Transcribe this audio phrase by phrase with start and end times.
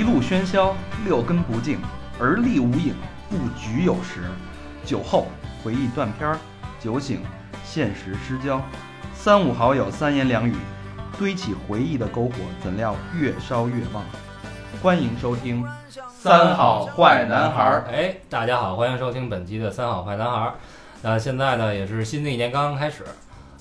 [0.00, 1.78] 一路喧嚣，六根不净，
[2.18, 2.94] 而立无影，
[3.28, 4.22] 不局有时。
[4.82, 5.26] 酒后
[5.62, 6.38] 回忆断片儿，
[6.80, 7.20] 酒醒
[7.62, 8.62] 现实失焦。
[9.12, 10.54] 三五好友三言两语，
[11.18, 12.32] 堆起回忆的篝火，
[12.64, 14.02] 怎料越烧越旺。
[14.82, 15.62] 欢迎收听
[16.08, 17.84] 《三好坏男孩儿》。
[17.92, 20.48] 哎，大家好，欢迎收听本期的《三好坏男孩儿》。
[21.02, 23.04] 那现在呢，也是新的一年刚刚开始，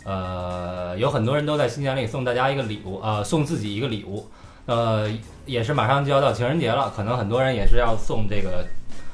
[0.05, 4.25] 呃，有很多人都在新年里送大家一个礼物，呃，送自己一个礼物。
[4.69, 5.09] 呃，
[5.47, 8.67] 也是马上就要到情人节了，可能很多人也是要送这个，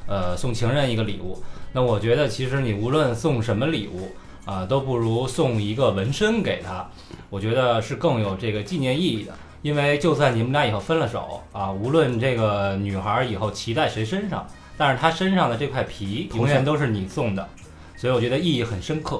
[0.05, 1.41] 呃，送情人一个礼物。
[1.71, 4.11] 那我觉得，其实你无论送什么礼物
[4.45, 6.85] 啊、都不如送一个纹身给他，
[7.29, 9.33] 我觉得是更有这个纪念意义的。
[9.61, 14.45] 因为就算你们俩以后分了手啊，无论这个女孩以后骑在谁身上，
[14.77, 17.47] 但是她身上的这块皮永远都是你送的，
[17.95, 19.19] 所以我觉得意义很深刻。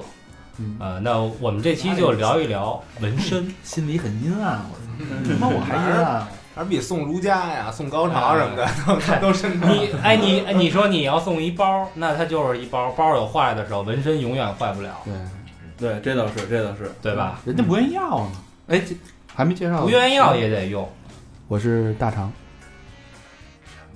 [0.58, 3.52] 嗯呃，那我们这期就聊一聊纹身。
[3.64, 6.26] 心里很阴暗，我他妈我还阴暗。
[6.56, 9.66] 还是比送儒家呀、送高潮什么的都都深刻。
[9.68, 17.38] 你哎你哎你说你要送一包，那它就是一包，包有坏的时候，纹身永远坏不了，对对，这倒是，这倒是，对吧？
[17.44, 18.30] 人家不愿意要呢。
[18.68, 18.96] 哎，这
[19.34, 20.90] 还没介绍，不愿意要也得用。
[21.46, 22.32] 我是大肠，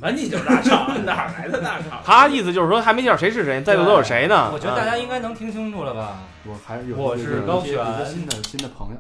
[0.01, 1.99] 完你就是大肠，哪儿来的大肠？
[2.05, 4.51] 他意思就是说还没介绍谁是谁，在座都有谁呢？
[4.53, 6.19] 我觉得大家应该能听清楚了吧？
[6.45, 8.97] 我还有我是高璇有一个新的新的朋友，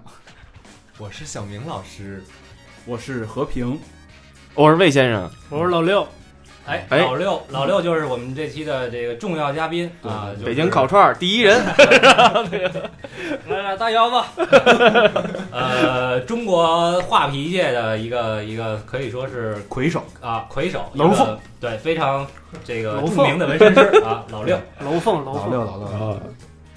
[1.01, 2.23] 我是小明老师，
[2.85, 3.81] 我是和平，
[4.55, 6.07] 我是魏先生，我是老六，
[6.67, 6.99] 哎，哎。
[6.99, 11.59] 老六，老六就是我们这期的这个重要嘉宾啊，就是北京烤串儿第一人。
[13.49, 14.27] 来来大腰子，
[15.51, 21.27] 呃，中国画皮界的一个一个可以说是魁首，啊魁首，楼凤。
[21.27, 22.27] 一个对，非常
[22.63, 24.55] 这个著名的纹身师啊，老六。
[24.85, 25.45] 楼凤楼凤。
[25.45, 25.87] 老六老六。
[25.87, 26.17] 啊，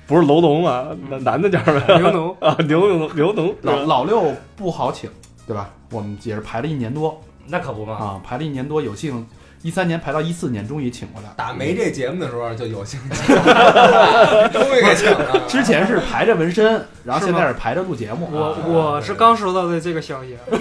[0.06, 0.88] 不是楼农吗？
[1.10, 1.98] 那男的叫什么呀？
[2.00, 3.56] 牛农， 啊，牛农牛农。
[3.62, 5.10] 老老六不好请，
[5.48, 5.70] 对吧？
[5.92, 9.26] 我们也是排了一年多那可不嘛，啊，排了一年多，有幸
[9.62, 11.30] 一三年排到一四年，终于请过来。
[11.38, 13.16] 打没这节目的时候就有兴趣，
[14.52, 15.40] 终于给请了。
[15.48, 18.28] 之前是排着纹身，然后现在是排着录节目。
[18.30, 20.58] 我我是刚收到的这个消息，我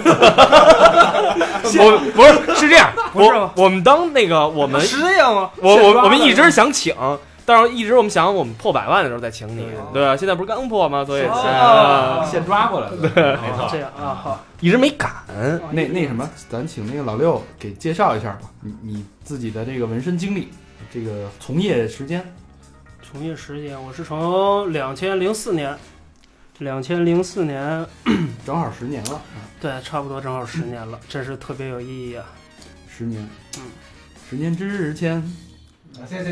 [2.15, 5.49] 不是是这样，不是我我们当那个我们是这样吗？
[5.61, 6.95] 我我我们一直想请，
[7.45, 10.15] 但是一直我们想我们破百万的时候再请你对，对吧？
[10.15, 11.03] 现在不是刚破吗？
[11.03, 15.11] 所以哦啊现抓过来的，没错这样啊，好，一直没敢。
[15.71, 20.49] 那那什么，咱请那个老六给介绍一下吧，你你自己的这个纹身经历，
[20.91, 22.23] 这个从业时间。
[23.01, 25.77] 从业时间我是从两千零四年，
[26.59, 27.85] 两千零四年，
[28.43, 29.21] 正好十年了，啊
[29.61, 32.25] 对，差不多正好十年了，真是特别有意义啊。
[32.89, 33.21] 十年，
[33.57, 33.63] 嗯，
[34.27, 35.21] 十年之前，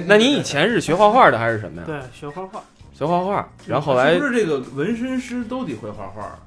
[0.07, 1.83] 那你以前是学画画的还是什么呀？
[1.85, 2.61] 对，学画画
[2.93, 6.37] 学画画，然后后来是不是这个纹身师都得会画画？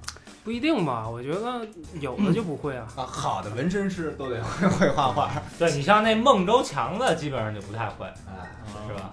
[0.45, 1.09] 不一定吧？
[1.09, 1.67] 我觉得
[2.01, 2.87] 有的就不会啊。
[2.97, 5.31] 啊，好的纹身师都得会会画画。
[5.59, 8.51] 对你像那孟州强子，基本上就不太会，哎，
[8.87, 9.13] 是吧？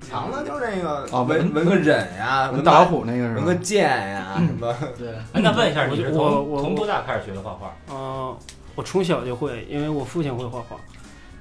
[0.00, 3.60] 强子就是那个啊纹纹纹个忍呀，纹大老虎那个是纹个吧？
[3.62, 7.72] 剑呀， 什么对，哎，那问一下，你是我从我从多大开始学的画画？
[7.90, 8.36] 嗯、
[8.74, 10.76] 我从小就会，因为我父亲会画画，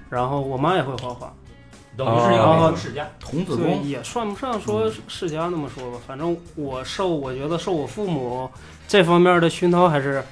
[0.10, 1.34] 然后我妈也会画画。
[1.98, 3.10] 等于是一个美术世家。
[3.20, 8.50] 对，童子功，也算不上说世家那么说吧，反正我受，我觉得受我父母
[8.88, 10.24] 这方面的熏陶还是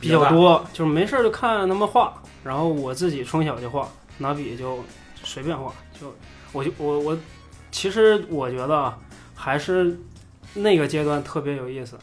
[0.00, 2.14] 比较多，就是没事儿就看他们画，
[2.44, 3.88] 然后我自己从小就画，
[4.18, 4.78] 拿笔就
[5.24, 6.14] 随便画，就
[6.52, 7.18] 我就我我，
[7.70, 8.98] 其实我觉得啊，
[9.34, 9.98] 还是
[10.54, 11.98] 那个阶段特别有意思，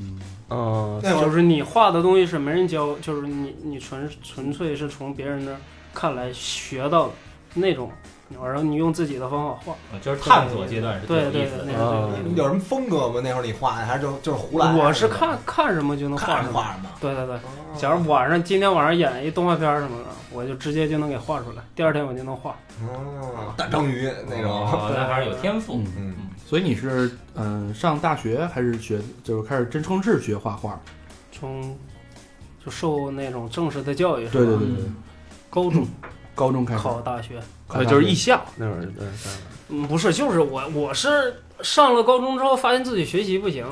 [0.00, 0.18] 嗯，
[0.50, 5.56] 嗯，那会儿就是你画的东西是没人教，就是你你纯纯粹是从别人那儿
[5.92, 7.12] 看来学到的
[7.54, 7.90] 那种，
[8.42, 9.74] 然后你用自己的方法画。
[10.02, 11.64] 就是探索阶段是最对对对，有意思的。
[11.64, 13.20] 那个最有什么风格吗？
[13.22, 14.74] 那会儿你画的还是就就是胡来？
[14.76, 16.60] 我是看看什么就能画看什么。
[16.60, 16.90] 画什么。
[17.00, 17.38] 对对对，
[17.78, 22.56] 假如晚上今天晚上演一动画片儿什么的，我就直接就能给画出来，第二天我就能画。
[22.82, 24.50] 哦，大章鱼那种。
[24.50, 25.74] 哦那还是有天赋。
[25.74, 26.14] 嗯嗯，
[26.44, 30.80] 所以你是嗯上大学还是学就是开始真正式学画画？
[31.30, 31.76] 从
[32.64, 34.38] 就受那种正式的教育是吧？
[34.38, 34.84] 对对对对，
[35.50, 35.86] 高中
[36.34, 36.80] 高中开始。
[36.82, 37.36] 考大学，
[37.68, 39.06] 呃，考就是艺校那会儿，对，
[39.68, 43.66] 嗯，不是，就是我我是上了高中之后发现自己学习不行，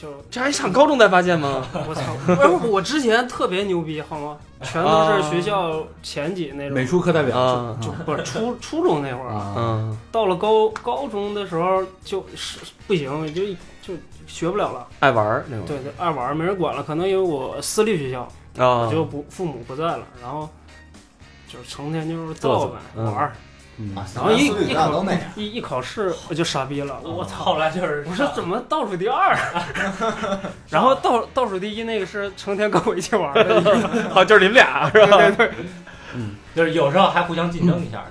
[0.00, 1.66] 就这还上高中才发现吗？
[1.88, 2.02] 我操！
[2.26, 4.36] 不是我之前特别牛逼，好吗？
[4.62, 6.74] 全都是学校前几那种。
[6.74, 7.38] 美术课代表。
[7.38, 7.76] 啊。
[7.82, 13.42] 就不是初初中那会儿，啊，嗯，到了高高中的时候就是不行，就
[13.82, 14.86] 就学不了了。
[15.00, 18.22] 爱玩儿那种对对，爱玩儿没人管了，可能因为我私立学校，
[18.56, 18.86] 啊。
[18.86, 20.48] 我，就不父母不在了，然后
[21.54, 23.32] 就是成天就是嘚瑟造呗嗯玩儿，
[23.78, 25.20] 嗯啊，然后一一考都那样。
[25.36, 27.44] 一一考试我就傻逼了，我操！
[27.44, 29.36] 后来就是我说怎么倒数第二？
[30.68, 33.72] 然后倒倒数第一那个是成天跟我一起玩的一个，
[34.14, 35.18] 啊，就是你们俩是吧？
[36.54, 38.04] 就是有时候还互相竞争一下？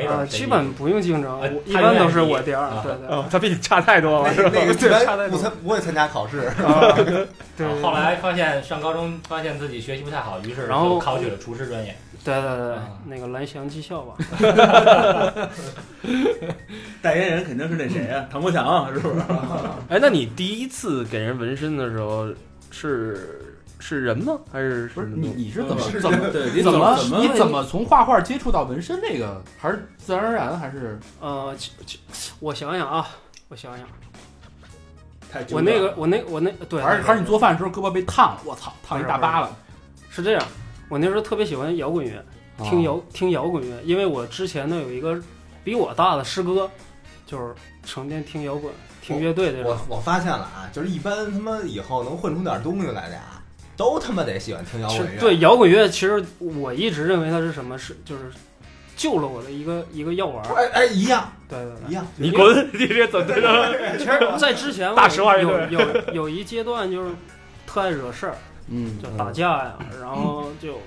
[0.00, 2.80] 没准啊，基本不用竞争，一般都是我第二啊。
[2.82, 4.50] 对对哦，他比你差太多了，那是吧？
[4.54, 7.26] 那个差太多参不会参加考试，啊 对
[7.56, 11.94] 对后来发现上高中发现自己学习不太好，于是然后考取了厨师专业。
[12.22, 14.14] 对对对啊，那个蓝翔技校吧。
[17.02, 19.24] 代言人肯定是那谁啊， 唐国强是不是？
[19.88, 22.28] 哎，那你第一次给人纹身的时候
[22.70, 23.49] 是
[23.80, 24.38] 是人吗？
[24.52, 29.42] 还是不是你你是怎么是怎么对，你怎么怎么你怎么从画画接触到纹身这个？
[29.58, 31.56] 还是自然而然还是呃，
[32.38, 33.08] 我想想啊，
[33.48, 33.86] 我想想，
[35.50, 38.40] 我那个我那我那对，还是还是你做饭的时候胳膊被烫了？
[38.44, 39.56] 我操，烫一大疤了。
[40.10, 40.44] 是这样，
[40.88, 42.22] 我那时候特别喜欢摇滚乐，
[42.64, 45.18] 听摇听摇滚乐，因为我之前呢有一个
[45.64, 46.68] 比我大的师哥，
[47.26, 47.54] 就是
[47.84, 49.96] 成天听摇滚、听乐队这种我。
[49.96, 53.39] 我发现了啊，就是一般他妈以后能混出点东西来的呀，
[53.80, 55.18] 都他妈得喜欢听摇滚乐。
[55.18, 57.78] 对摇滚乐，其实我一直认为它是什么？
[57.78, 58.24] 是就是
[58.94, 60.54] 救了我的一个一个药丸儿。
[60.54, 61.94] 哎哎，一样对对对一。
[61.94, 62.06] 样。
[62.16, 62.68] 你滚！
[62.74, 63.96] 你这怎么着？
[63.96, 67.10] 其实，在之前我大实话乐有有有一阶段就是
[67.66, 68.36] 特爱惹事儿，
[68.68, 70.78] 嗯就打架呀，然后就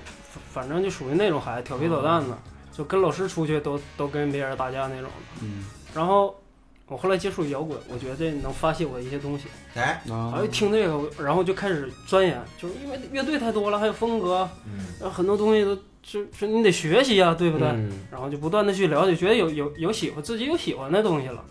[0.51, 2.37] 反正就属于那种孩子，调皮捣蛋的，
[2.71, 5.09] 就跟老师出去都都跟别人打架那种。
[5.41, 5.65] 嗯
[5.95, 6.39] 然后
[6.87, 17.67] 我后来接触摇滚，我觉得这能发泄我一些东西，哎，啊然后一听这个，然后就开始钻研，就是因为乐队太多了，还有风格，嗯，然后很多东西都就是你得学习呀，对不对？
[17.69, 21.43] 嗯然后就不断的去了解，觉得有有有喜欢自己有喜欢的东西了，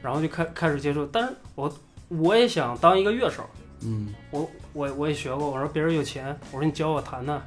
[0.00, 1.06] 然后就开开始接触。
[1.12, 1.70] 但是我
[2.08, 3.44] 我也想当一个乐手，
[3.82, 7.44] 嗯我我我也学过，我说别人有钱，我说你教我弹弹。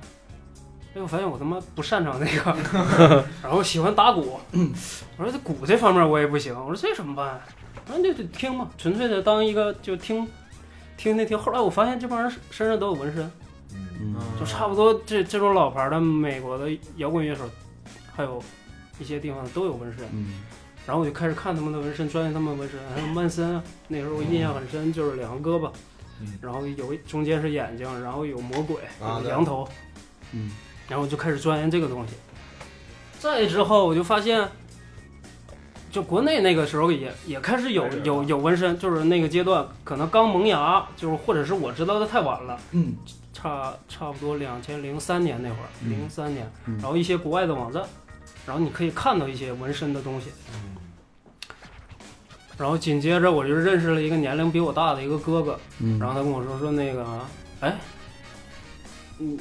[0.95, 4.39] 哎，我发现我他妈不擅长那个， 然后喜欢打鼓，
[5.17, 7.39] 我说这鼓这方面我也不行，我说这怎么办？
[7.87, 10.27] 我说就得听嘛，纯粹的当一个就听
[10.97, 11.37] 听听听。
[11.37, 13.31] 后来我发现这帮人身上都有纹身，
[14.01, 17.43] 嗯就差不多这这种老牌的美国的摇滚乐手，
[18.15, 18.41] 还有
[18.99, 20.05] 一些地方都有纹身。
[20.11, 20.41] 嗯
[20.87, 25.69] 然后我就开始看他们的纹身，钻研他们纹身，还有曼森啊，那时候我印象很深，就是两个胳膊，
[26.19, 28.77] 嗯然后有中间是眼睛，然后有魔鬼，
[29.27, 29.69] 羊头，
[30.31, 30.49] 嗯
[30.89, 32.13] 然后我就开始钻研这个东西。
[33.19, 34.45] 再之后我就发现，
[35.91, 42.95] 就国内那个时候也也开始有有有纹身，就是那个阶段可能刚萌芽，就是或者是我知道的太晚了，嗯
[43.31, 47.83] 差差不多两千零三年那会儿，嗯零三年，嗯然后一些国外的网站，
[48.45, 50.29] 然后你可以看到一些纹身的东西。
[52.57, 57.05] 然后紧接着我就认识了一个年龄比我大的一个哥哥，嗯，然后他跟我说说那个，
[57.61, 57.77] 哎，
[59.19, 59.37] 嗯，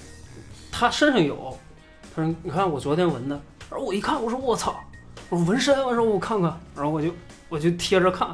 [0.78, 1.58] 他身上有，
[2.14, 4.76] 他说你看我昨天纹的，然后我一看，我说我操，
[5.28, 7.10] 我说纹身，我说我看看，然后我就
[7.48, 8.28] 我就贴着看，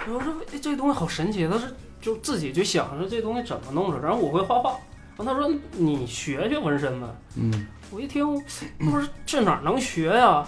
[0.00, 4.76] 然后我说哎这东西好神奇，他是就自己就想着这东西怎么弄出来，然后我会画画，
[5.16, 7.06] 然后他说你学学纹身呗，
[7.36, 7.68] 嗯。
[7.92, 10.44] 我一听，我说这哪能学呀？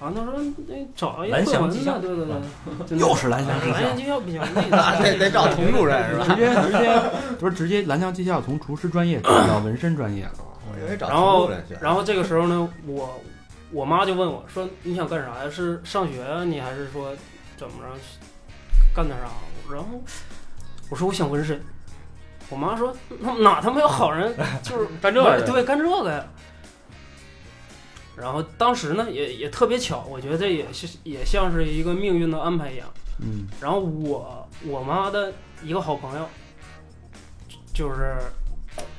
[0.00, 1.98] 啊，他说那找一个蓝会纹翔技校。
[1.98, 2.26] 的，对对。
[2.88, 3.72] 对，又是蓝翔技校。
[3.74, 6.24] 蓝翔技校比较那那个， 得得找佟主任是吧？
[6.24, 7.02] 直接直接
[7.38, 10.32] 不是直接蓝翔技校从厨师专业转到纹身专业了。
[10.98, 11.50] 然后。
[11.80, 13.20] 然后这个时候呢，我
[13.70, 15.50] 我妈就问我说：“你想干啥呀？
[15.50, 16.44] 是上学啊？
[16.44, 17.14] 你还是说
[17.56, 17.88] 怎么着
[18.94, 19.26] 干点啥？”
[19.72, 20.02] 然后
[20.90, 21.62] 我说：“我想纹身。”
[22.50, 26.24] 我妈说：“那哪他妈有好人就是 干这个的对，干这个呀。”
[28.14, 32.86] 然后当时呢，也也特别巧，我觉得这也是也像是一个命运的安排一样。
[33.20, 36.28] 嗯然后我我妈的一个好朋友，
[37.72, 38.16] 就是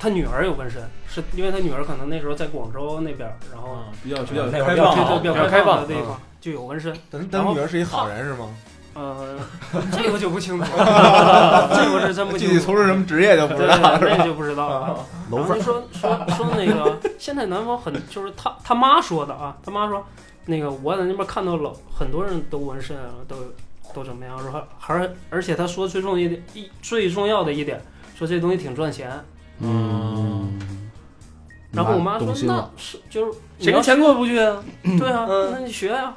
[0.04, 6.94] 她女儿有纹身，是因为他女儿可能那时候在广州那边儿，然后啊，比较比较开放比较比较开放的地方就有纹身。
[7.10, 8.50] 咱然后咱女儿是一好人是吗？
[8.96, 9.40] 呃，
[9.94, 12.66] 这个就不清楚了，这个是真不 具体清楚。
[12.66, 13.98] 从事什么职业就不知道对了，是吧？
[14.00, 15.06] 对那就不知道了。
[15.32, 20.06] 然后就说说说那个，现在南方很就是他他妈说的啊，他妈说
[20.48, 23.38] 那个我在那边看到了很多人都纹身啊，都
[23.94, 27.82] 都怎么样，说还还而且他说最重要一点一最重要的一点，
[28.20, 29.10] 说这东西挺赚钱。
[29.60, 30.60] 嗯，
[31.72, 32.70] 然后我妈说那。
[32.78, 34.64] 是就是谁跟钱过不去啊？
[35.00, 36.16] 对啊，嗯那你学呀、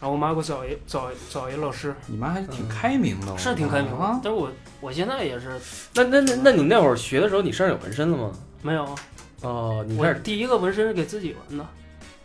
[0.00, 4.20] 然后我妈给我找一找一找一老师，你妈还挺开明的，是挺开明啊。
[4.22, 4.50] 但是我
[4.80, 5.60] 我现在也是
[5.94, 8.32] 那那那那你那会儿学的时候，你身上有纹身了吗？
[8.62, 8.94] 没有啊，
[9.42, 11.66] 哦，你我第一个纹身是给自己纹的，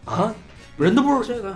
[0.06, 0.34] 啊？
[0.78, 1.56] 人都不是，这个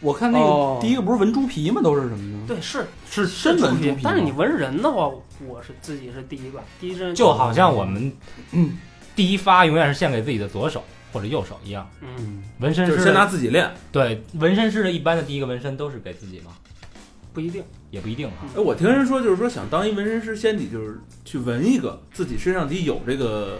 [0.00, 1.80] 我看那哦个第一个不是纹猪皮吗？
[1.80, 2.44] 都是什么呢？
[2.48, 5.08] 对是是真纹猪皮，但是你纹人的话，
[5.46, 8.12] 我是自己是第一个，第一针就好像我们
[8.52, 8.78] 嗯
[9.14, 10.82] 第一发永远是献给自己的左手，
[11.12, 11.88] 或者右手一样。
[12.00, 13.70] 嗯，纹身师就是先拿自己练。
[13.90, 16.52] 对纹身师的一般的第一个纹身都是给自己吗？
[17.32, 17.62] 不一定。
[17.90, 18.46] 也不一定哈。
[18.56, 23.58] 哎，我听人说，就是说想当一纹身师，先得就是去纹一个，自己身上得有这个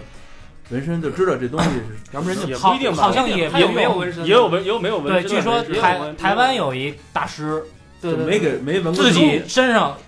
[0.71, 1.99] 纹身，就知道这东西是。
[2.13, 4.25] 要不然就也不一定吧，好像也还有没有纹身？
[4.25, 7.63] 也有纹，也有没有纹，身对据说台台湾有一大师
[8.01, 9.99] 对对没给没纹过自己身上，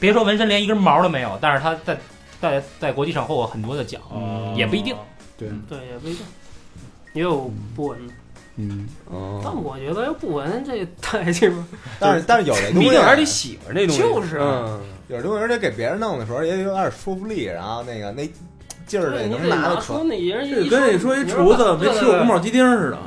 [0.00, 1.98] 别说纹身，连一根毛都没有，但是他在
[2.40, 4.94] 在在国际上获过很多的奖，哦也不一定。
[5.36, 6.26] 对，对也不一定，
[7.14, 8.14] 也有不纹的。
[8.56, 8.88] 嗯，
[9.44, 11.64] 但我觉得要不纹这太鸡巴，
[12.00, 18.28] 但是但是有的东西你毕竟还是得喜欢这东西，就是嗯，有的东西，而且给别人弄的时候也有点说服力，然后那个那
[18.84, 20.04] 劲儿得对你能拿得得出出。
[20.04, 22.98] 那人这跟你说一厨子没吃过宫保鸡丁似的。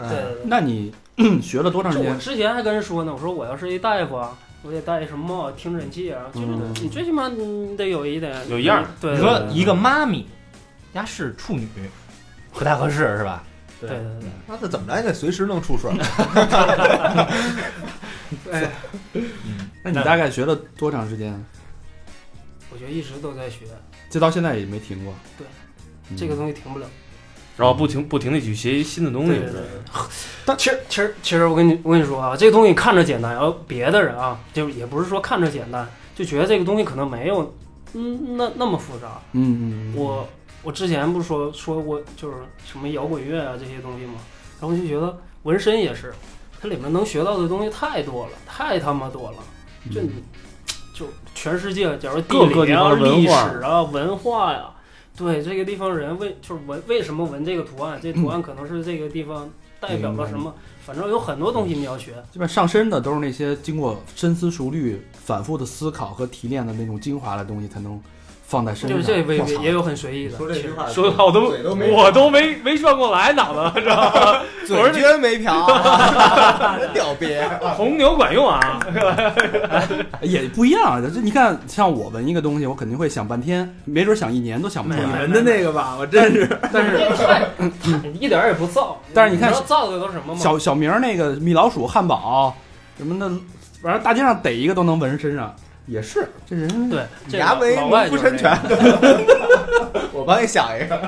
[0.00, 0.42] 嗯对对对。
[0.44, 0.94] 那你
[1.42, 2.20] 学了多长时间我间？
[2.20, 8.84] 之前还跟人说呢，我说我要是一大夫啊，我得戴什么帽、听诊器啊，就是嗯你最起码你得有一点有一样。
[9.00, 10.26] 对，你对对说一个妈咪，
[10.94, 11.68] 家是处女，
[12.52, 13.42] 不太合适是吧？
[13.80, 15.90] 对对对，那这怎么着也得随时能出水。
[18.52, 18.70] 哎，
[19.82, 21.32] 那你大概学了多长时间？
[22.72, 23.66] 我觉得一直都在学
[24.08, 25.12] 这到现在也没停过。
[25.36, 25.46] 对
[26.10, 26.86] 嗯，这个东西停不了。
[27.56, 29.60] 然后不停不停的去学习新的东西对，对对。
[30.44, 37.54] 但其实其实其实我跟你我跟你说啊，这个东西看着简单，然后别的人啊，就也不是说看着简单，就觉得这个东西可能没有
[37.94, 39.20] 嗯那那么复杂。
[39.32, 40.28] 嗯嗯，嗯我
[40.62, 44.14] 我之前不是说说过就是什么摇滚乐啊这些东西吗？
[44.60, 46.12] 然后我就觉得纹身也是，
[46.60, 49.36] 它里面能学到的东西太多了，太他妈多了。
[49.92, 50.22] 就你
[50.94, 54.70] 就全世界，假如地各个理啊、地方历史啊、文化呀、
[55.16, 58.00] 对这个地方人为就是纹为什么纹这个图案？
[58.02, 60.54] 这图案可能是这个地方代表了什么？
[60.84, 62.12] 反正有很多东西你要学。
[62.32, 68.00] 基本上上身的都是那些经过深思熟虑、反复的思考和提炼的那种精华的东西，才能
[68.52, 68.90] 放在身上。
[68.90, 70.36] 就是这也我操也有很随意的。
[70.36, 74.40] 说这句话，说的好多嘴都没我都没没转过来脑子，知道吗？
[74.66, 75.66] 嘴撅没瓢，
[76.78, 77.48] 真屌憋。
[77.76, 78.84] 红牛管用啊，
[80.20, 81.02] 也不一样。
[81.02, 85.06] 这你看，像我闻一个东西，我肯定会想半天，没准想一年都想不出来。
[85.06, 86.58] 你们的那个吧，我真是。
[86.70, 87.00] 但是
[88.20, 88.94] 一点儿也不燥。
[89.14, 90.38] 但是你看知道造的都是什么吗？
[90.40, 92.54] 小小明儿那个米老鼠、汉堡
[92.98, 93.28] 什么的，
[93.82, 95.54] 反正大街上逮一个都能闻身上，
[95.86, 98.78] 也是这人对，这牙为老外农夫就是这山泉。
[100.12, 101.00] 我帮你想一个，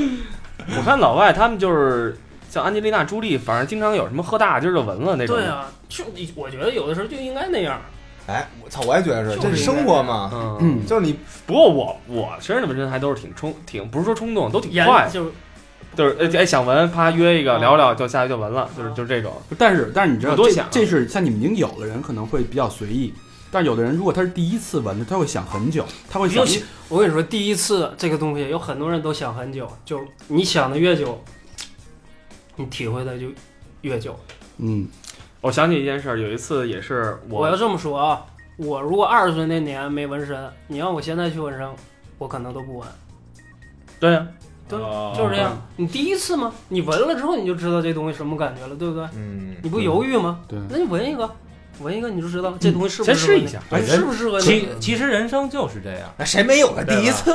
[0.76, 2.16] 我看老外他们就是
[2.48, 5.36] 像安吉丽娜·朱莉，反正经常有什么喝大劲儿就纹了那种。
[5.36, 7.80] 对，啊，就你我觉得有的时候就应该那样。
[8.28, 10.58] 哎，我操，我也觉得是，就是这是生活嘛，嗯。
[10.60, 15.30] 嗯，就是你不过我我身上的纹身还都是挺冲，挺不是说冲动，都挺快，就是
[15.96, 19.32] 就是呃哎想纹，啪约一个聊聊，就下去就纹了，就是就是这种。
[19.58, 23.12] 但是但是你知道，多想啊这是像你们已经有的人可能会比较随意，
[23.52, 26.42] 但有的人如果他是第一次纹的，他会想很久，他会想
[26.88, 31.22] 我跟你说，第一次这个东西有很多人都想很久，就你想的越久，
[32.56, 33.26] 你体会的就
[33.82, 34.18] 越久。
[34.56, 34.88] 嗯
[35.42, 38.24] 我想起一件事儿，有一次也是我我要这么说啊，
[38.56, 41.68] 我如果二十岁那年没纹身，你让我现在去纹身，
[42.16, 42.88] 我可能都不纹。
[43.98, 44.26] 对啊，
[44.68, 45.60] 对，哦就是这样。
[45.76, 46.52] 你第一次吗？
[46.68, 49.04] 你纹了之后你就知道这东西什么感觉了，对不对？
[49.16, 50.40] 嗯，你不犹豫吗？
[50.46, 51.28] 对，那你纹一个，
[51.82, 53.58] 纹一个你就知道这东西适不先适合你试一下。
[53.70, 54.68] 哎，适不适合其你？
[54.80, 56.08] 其实人生就是这样。
[56.24, 57.32] 谁没有个第一次？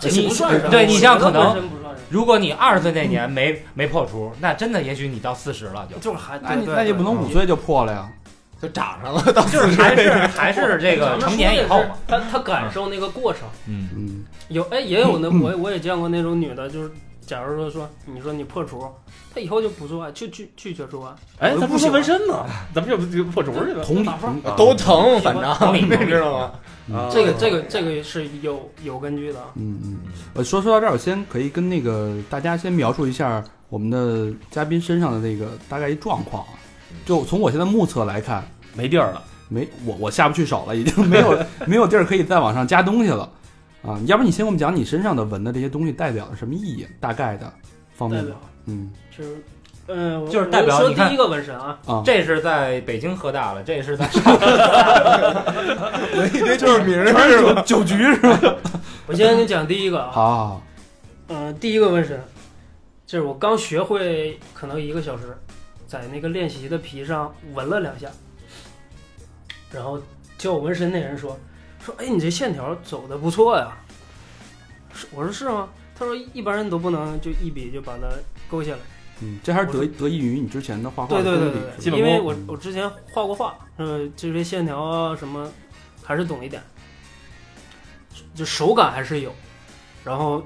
[0.00, 1.56] 这不算什么对你像可能
[2.10, 8.08] 如果你二十岁那年没没破除，那真的也许你到四十了就就是还那你那也不能五岁就破了呀。
[8.62, 11.96] 就长上了，到就是还是还是这个成年以后嘛。
[12.06, 13.42] 他他感受那个过程。
[13.66, 16.90] 嗯，嗯，有哎，也有那 我我也见过那种女的，就是
[17.26, 18.86] 假如说说你说你破除，
[19.34, 21.48] 他以后就不做爱，就拒拒绝做爱。
[21.48, 23.84] 哎，咱不说纹身呢，咱们就就破除去了。
[24.56, 26.52] 都疼，反正你知道吗？
[26.92, 29.46] 啊这个这个这个是有有根据的啊。
[29.54, 29.98] 嗯嗯，
[30.34, 36.50] 我说说到这儿，我先可以跟那个大家先描述一下我们的嘉宾身上的那个大概一状况啊。
[37.06, 39.22] 就从我现在目测来看，没地儿了。
[39.48, 43.30] 没我我下不去手了，已经没有 没有地儿可以再往上加东西了
[43.86, 44.00] 啊！
[44.06, 46.86] 要不然你先给我们讲你身上的纹的这些东西代表了什么意义？
[46.98, 47.52] 大概的
[47.94, 48.90] 方面的代表，嗯。
[49.16, 49.36] 就是，
[49.86, 54.06] 嗯，就是代表说你看第一个纹身啊，啊，这是在北京喝大了，这是在
[56.32, 57.62] 一堆地名儿全是吧？
[57.62, 58.56] 酒局是吧？
[59.06, 60.62] 我先给你讲第一个啊，好好好，
[61.28, 62.18] 嗯，第一个纹身，
[63.06, 65.36] 就是我刚学会，可能一个小时，
[65.86, 68.08] 在那个练习的皮上纹了两下，
[69.70, 70.00] 然后
[70.38, 71.38] 教我纹身那人说
[71.84, 73.76] 说，哎，你这线条走的不错呀。
[74.94, 75.68] 是我说是吗？
[75.96, 78.08] 他说一般人都不能就一笔就把它
[78.48, 78.78] 勾下来。
[79.20, 85.48] 嗯，这还是得得益于你之前的画画对对对的功底对，因为我我之前画过画，呃，这些线条啊什么
[86.02, 86.60] 还是懂一点，
[88.34, 89.32] 就手感还是有，
[90.04, 90.44] 然后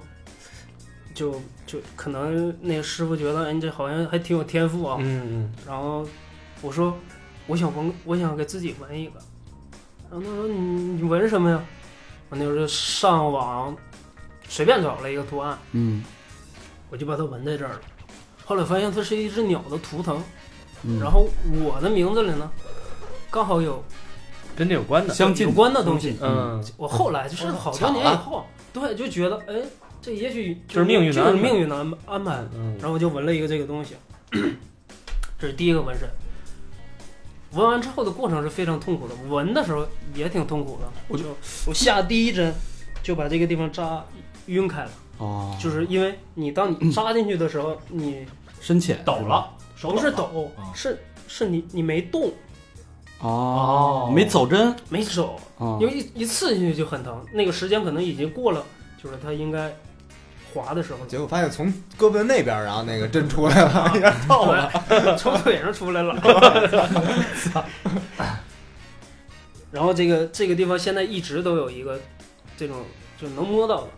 [1.15, 4.99] 就就可能那个师傅觉得，哎，你这好像还挺有天赋啊。
[5.01, 6.07] 嗯嗯然后
[6.61, 6.95] 我说，
[7.47, 9.21] 我想纹，我想给自己纹一个。
[10.11, 10.59] 然后他说，你
[10.95, 11.63] 你纹什么呀？
[12.31, 13.75] 我那时候就上网
[14.49, 16.03] 随便找了一个图案，嗯
[16.91, 17.81] 我就把它纹在这儿了。
[18.45, 20.23] 后来发现它是一只鸟的图腾，
[20.83, 21.29] 嗯，然后
[21.63, 22.51] 我的名字里呢，
[23.31, 23.83] 刚好有
[24.57, 26.17] 跟这有关的，相近有关的东西。
[26.21, 29.55] 嗯，我后来就是好多年以后，对，就觉得哎，
[30.01, 32.45] 这也许就是命运的就是安排命运的安安排。
[32.55, 33.95] 嗯然后我就纹了一个这个东西，
[35.39, 36.09] 这是第一个纹身。
[37.53, 40.89] 纹完之后的过程是非常痛苦的，纹的时候也挺痛苦的。
[41.09, 41.25] 我就
[41.67, 42.55] 我下第一针
[43.03, 44.05] 就把这个地方扎
[44.47, 48.27] 晕开了，哦，就是因为你当你扎进去的时候，你
[48.61, 49.03] 深浅。
[49.05, 52.31] 抖了，手不是抖啊，是是你你没动。
[53.21, 54.77] 哦，没走针？
[54.89, 58.65] 没走，啊因为一一刺进去就很疼，那个时间可能已经过了，
[59.03, 59.75] 就是它应该
[60.53, 61.67] 滑的时候，结果发现从
[61.99, 64.71] 胳膊的那边，然后那个针出来了， 有点透了。
[65.17, 66.15] 从腿上出来了。
[69.71, 72.01] 然后这个这个地方现在一直都有一个
[72.57, 72.79] 这种
[73.21, 73.89] 就能摸到的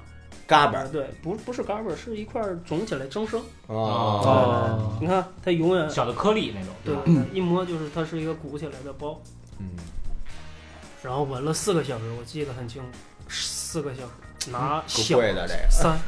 [0.45, 3.41] 嘎巴啊，对，不不是嘎巴，是一块肿起来增生。
[3.69, 7.03] 哦，哦，你看它永远小的颗粒那种，对吧？，
[7.33, 9.23] 一摸就是它是一个鼓起来的包。
[9.61, 9.69] 嗯，
[11.05, 12.89] 然后纹了四个小时，我记得很清楚，
[13.29, 14.11] 四个小时，
[14.51, 15.67] 拿小贵的这个。
[15.71, 15.99] 三，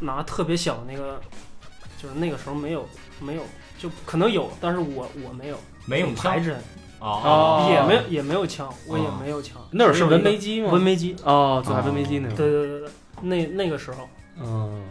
[0.00, 1.20] 拿特别小那个，
[2.00, 2.88] 就是那个时候没有
[3.20, 3.42] 没有，
[3.78, 6.56] 就可能有，但是我我没有，没用枪排针，
[7.00, 9.56] 哦，也没有也没有枪，我也没有枪。
[9.70, 10.70] 那会儿是纹眉机吗？
[10.72, 12.90] 纹眉机，哦，就还纹眉机那对种，对对对，
[13.22, 14.08] 那那个时候，
[14.40, 14.84] 嗯，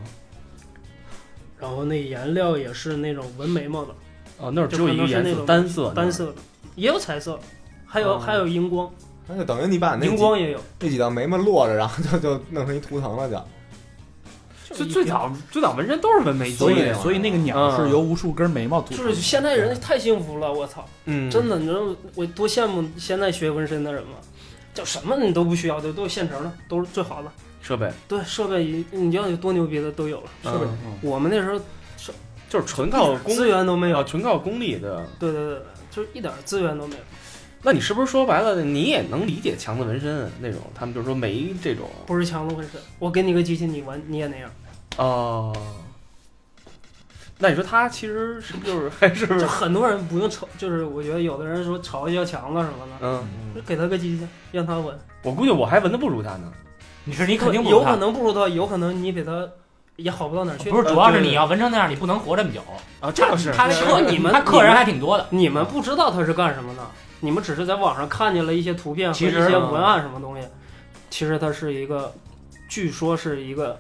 [1.60, 3.96] 然后那颜料也是那种纹眉毛的，
[4.38, 6.36] 哦，那会儿只有一个颜色，单色，单色的，
[6.76, 7.40] 也有彩色，
[7.86, 8.92] 还有哦还有荧光，
[9.28, 10.60] 那就等于你把那荧光也有。
[10.80, 13.42] 那几道眉毛落着，然后就就弄成一图腾了，就。
[14.76, 19.10] 就最早最早纹身都是纹眉机，所以所以那个鸟是由无数根眉毛组成的。
[19.10, 20.86] 就是现在人太幸福了，我操！
[21.06, 21.80] 嗯，真的，你知道
[22.16, 24.18] 我多羡慕现在学纹身的人吗？
[24.74, 27.32] 叫什么你都不需要，都都有现成的，都是最好的。
[27.62, 30.30] 设备，对，设备一你要有多牛逼的都有了。
[30.44, 31.58] 设备，嗯我们那时候
[32.50, 34.04] 就是纯靠资源都没有啊，。
[34.04, 35.04] 纯靠功力的。
[35.18, 37.02] 对对对，就是一点资源都没有。
[37.68, 40.62] 那你是不是说白了，你也能理解强子纹身那种？
[40.74, 44.50] 他们就说没这种不是强子纹身，我给你个机器，你纹你也那样。
[44.96, 45.54] 哦。
[47.40, 53.28] 那你说他其实是不是就是还是就很多人不用嘲，就是我觉得有的人说嘲笑强子什么的，嗯？
[53.54, 54.98] 就给他个机器，让他纹。
[55.24, 56.50] 我估计我还纹的不如他呢。
[57.04, 59.46] 你是你肯定不有可能不如他，有可能你比他
[59.98, 60.70] 也好不到哪儿去。
[60.72, 62.62] 不是，主要是你要纹成那样，你不能活这么久。
[63.02, 65.28] 啊，这倒是他是客你们他客人还挺多的。
[65.32, 66.82] 你们不知道他是干什么的，
[67.20, 70.48] 你们只是在网上看见了一些图片和一其实些文案什么东西，
[71.10, 72.14] 其实它是一个，
[72.70, 73.80] 据说是一个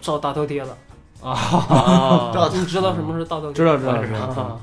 [0.00, 0.76] 照大头贴的。
[1.22, 3.54] 啊， 你知道什么是大头贴？
[3.54, 4.60] 知道知道知道知道，啊。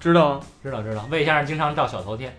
[0.00, 0.40] 知道。
[0.62, 2.32] 知道，魏先生经常照小头贴，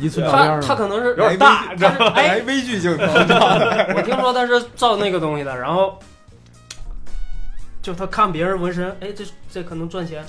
[0.00, 1.66] 一寸照他片儿他可能是有点大，
[2.14, 3.04] 哎，微距镜头，
[3.94, 5.98] 我听说他是照那个东西的，然后
[7.82, 10.24] 就他看别人纹身，哎，这这可能赚钱。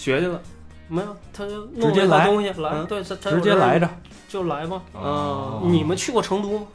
[0.00, 0.40] 学去了。
[0.88, 3.88] 没有，他就弄了一直接来个东西来，嗯对，他他直接来着。
[4.28, 4.80] 就来吧。
[4.92, 6.66] 哦你们去过成都吗？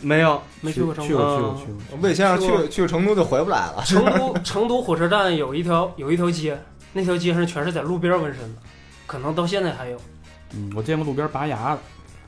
[0.00, 1.18] 没有，没去过成去都。
[1.18, 1.98] 过去过去过。
[2.00, 3.82] 魏先生去去成都就回不来了。
[3.84, 6.58] 成都成都火车站有一条有一条街，
[6.92, 8.60] 那条街上全是在路边纹身的，
[9.06, 9.98] 可能到现在还有。
[10.54, 11.78] 嗯，我见过路边拔牙的，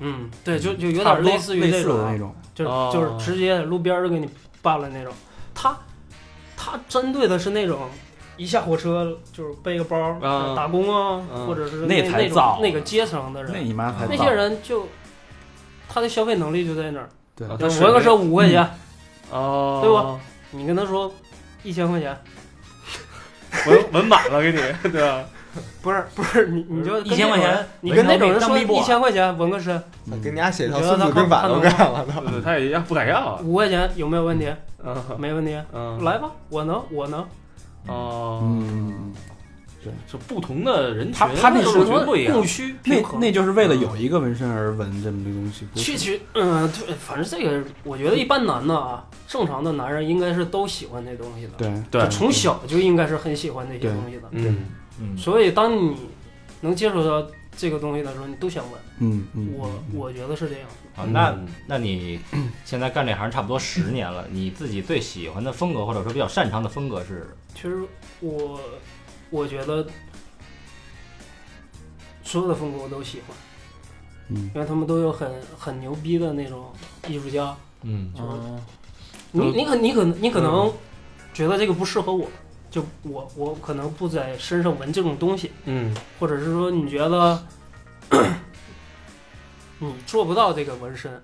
[0.01, 2.35] 嗯，对，就就有点类似于类这种啊似的那，种。
[2.55, 4.29] 就哦就是直接在路边就给你
[4.63, 5.13] 办了那种。
[5.53, 5.77] 他
[6.57, 7.89] 他针对的是那种
[8.37, 10.55] 一下火车就是背个包啊。
[10.57, 14.89] 打工啊，嗯或者是那那那才造种那个阶层的那人，你妈才那些人就
[15.89, 17.09] 他的消费能力就在那儿。
[17.37, 17.47] 对。
[17.49, 18.69] 纹个身五块钱，
[19.31, 20.19] 哦，对吧？
[20.53, 21.13] 你跟他说
[21.63, 22.17] 一千块钱，
[23.67, 24.59] 纹纹满了给你，
[24.91, 25.25] 对吧？
[25.83, 30.21] 不是不是，你你就一千块钱，你跟那种人说一千块钱纹个身，嗯。
[30.21, 32.05] 给你家写套《孙子兵法》都干了
[32.45, 33.41] 他也要不敢要啊。
[33.45, 34.53] 五块钱有没有问题？
[34.85, 34.97] 嗯。
[35.19, 37.25] 没问题，嗯，来吧，我能我能。
[37.87, 39.13] 哦，嗯，
[39.83, 42.47] 对就不同的人群，他他那是我觉得不一样供。
[42.47, 42.97] 需那。
[43.19, 54.23] 那就是为了有一个纹身而纹这么个东西，其实，嗯，对，反正这个，我觉得一般男的啊，正常的男人应该是都喜欢那东西的，对对就，从小就应该是很喜欢那些东西的。
[54.31, 54.65] 嗯，
[55.01, 55.97] 嗯，所以，当你
[56.63, 58.81] 能接触到这个东西的时候，你都想纹。
[59.01, 60.69] 嗯嗯，我嗯我觉得是这样。
[60.97, 62.21] 啊，那那你
[62.65, 67.27] 现在干这行差不多十年了，你自己最喜欢的风格或者说比较擅长的风格是？
[67.55, 67.83] 其实
[68.21, 68.61] 我
[69.31, 69.87] 我觉得
[72.23, 73.37] 所有的风格我都喜欢，
[74.29, 74.51] 嗯。
[74.55, 76.73] 因为他们都有很很牛逼的那种
[77.09, 78.39] 艺术家，嗯就是。
[79.33, 80.73] 你你可你可你可能
[81.33, 82.29] 觉得这个不适合我，
[82.71, 85.97] 就我我可能不在身上纹这种东西，嗯。
[86.21, 87.45] 或者是说你觉得
[89.79, 91.21] 你做不到这个纹身，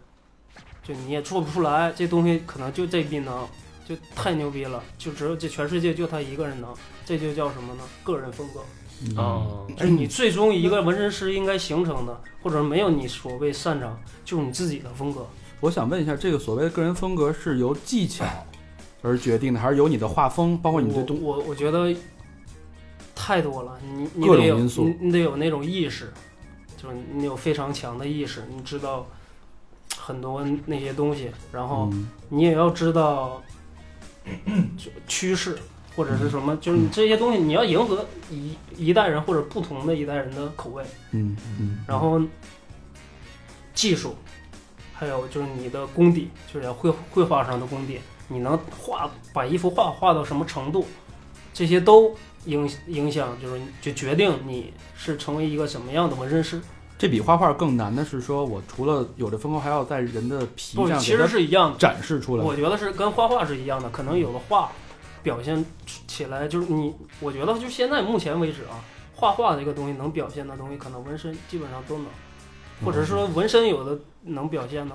[0.82, 3.48] 就你也做不出来，这东西可能就这技能，
[3.90, 6.72] 就太牛逼了，就只有这全世界就他一个人能，
[7.04, 7.82] 这就叫什么呢？
[8.04, 8.60] 个人风格。
[9.20, 15.26] 哦，就是你最终一个纹身师应该形成的，或者没有你所谓擅长，就是你自己的风格。
[15.58, 18.24] 我想问一下，这个所谓的个人风格是由技巧
[19.02, 21.92] 而决定的，还是由你的画风，包括你对东我我我觉得
[23.12, 26.12] 太多了，你你得有你你得有那种意识，
[26.80, 29.06] 就是你有非常强的意识，你知道
[29.96, 33.49] 很多那些东西，然后嗯你也要知道就
[35.06, 35.58] 趋势
[35.96, 42.20] 或者是什么，就是你这些东西你要迎合一一代人或者不同的一代人的口味，嗯嗯，然后
[43.74, 44.16] 技术，
[44.92, 50.86] 还有就是你的功底，就是要绘绘画上的功底，你能画把一幅画画到什么程度，
[51.52, 56.60] 这些都影影响，就是就决定你是成为一个什么样的纹身师。
[57.00, 61.78] 这比画画更难的是说，我除了有这风格，还要在人的皮不，其实是一样的。
[61.78, 62.44] 展示出来。
[62.44, 64.70] 我觉得是跟画画是一样的，可能有的画
[65.22, 65.64] 表现
[66.06, 68.84] 起来就是你，我觉得就现在目前为止啊，
[69.14, 72.06] 画画的一个东西能表现的东西，可能纹身基本上都能，
[72.84, 74.94] 或者是说纹身有的能表现呢，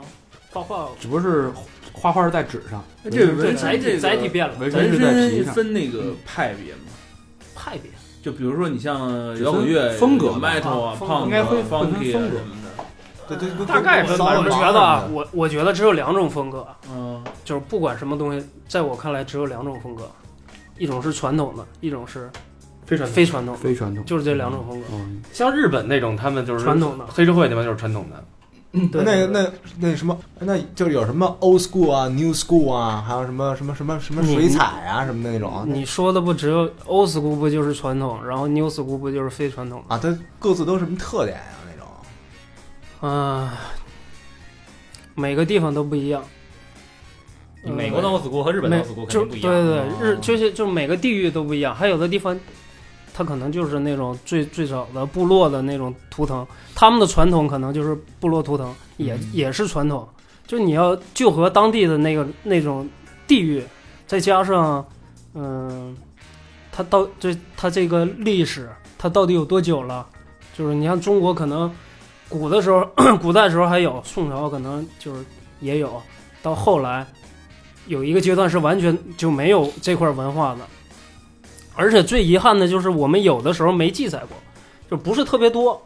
[0.52, 1.52] 画画只不过是
[1.92, 6.82] 画画是在纸上，那这个载体纹身这个载体变了，纹身是在皮上分那个派别吗？
[7.56, 7.90] 派别。
[8.26, 10.48] 就比如说你像摇滚乐风格风格
[11.00, 12.84] punk 应该会风格什么的。
[13.28, 20.10] 对对对，大概分吧，我觉得啊我我觉得只有两种风格，嗯，就是不管什么东西，在我看来只有两种风格，
[20.80, 22.28] 一种是传统的，一种是
[22.88, 24.04] 非常非传统，非传统。
[24.06, 24.88] 就是这两种风格。
[24.92, 28.24] 嗯，像日本那种，他们就是传统的黑社会那边就是传统的，
[28.92, 43.12] 对那那那什么，那就是有什么 old school 啊、new school 啊，还有什么什么什么什么水彩啊什么的那种你说的不只有 old school 不就是传统，然后 new school 不就是非传统啊，它各自都什么特点呀、那种。
[43.12, 43.58] 啊、
[45.16, 46.24] 每个地方都不一样。
[47.64, 49.52] 美国的 old school 和日本的没 old school 肯就定不一样。
[49.52, 52.38] 对对对，日哦就是就每个地域都不一样，还有的地方，
[53.18, 60.06] 它可能就是那种最最早的部落的那种图腾，他们的传统可能就是部落图腾，也、嗯也是传统，
[60.46, 62.86] 就你要就和当地的那个那种
[63.26, 63.64] 地域，
[64.06, 64.86] 再加上
[65.34, 65.96] 嗯，
[66.74, 70.06] 它到这它这个历史，它到底有多久了？
[70.58, 71.74] 就是你像中国可能
[72.28, 72.86] 古的时候，
[73.22, 75.24] 古代时候还有，宋朝可能就是
[75.62, 76.02] 也有，
[76.42, 77.08] 到后来。
[77.88, 80.62] 有一个阶段是完全就没有这块文化的，
[81.76, 84.38] 而且最遗憾的就是我们有的时候没记载过，
[84.90, 85.82] 就不是特别多。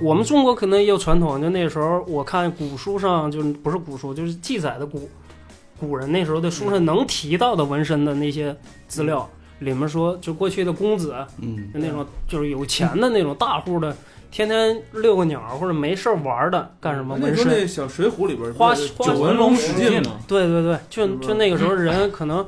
[0.00, 5.08] 我们中国可能也有传统，就那时候我看古书上，就是不是古书，就是记载的古
[5.80, 8.54] 古人那时候的书上能提到的纹身的那些
[8.86, 9.28] 资料，
[9.60, 13.96] 里面说就过去的公子，嗯，就那种就是有钱的那种大户的，
[14.30, 17.46] 天天遛个鸟或者没事儿玩的，干什么纹身？
[17.48, 18.74] 那小水浒里边花花
[19.06, 22.44] 九纹龙史进嘛，对对对，就就那个时候 人可能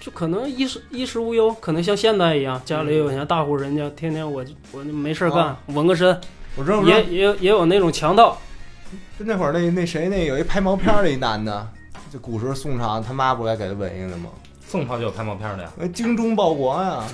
[0.00, 5.58] 就就可能衣食衣食无忧，可能像现在一样，家里有些大户人家，天天我就我就没事儿干，啊。
[5.66, 6.18] 纹个身，
[6.86, 8.36] 也也也有那种强盗，
[9.18, 11.68] 就那会儿那那谁那有一拍毛片儿的一男的，
[12.10, 14.30] 就古时候宋朝他妈不该给他纹一个的吗？
[14.66, 15.70] 宋朝就有拍毛片的呀。
[15.78, 17.04] 呃精忠报国呀，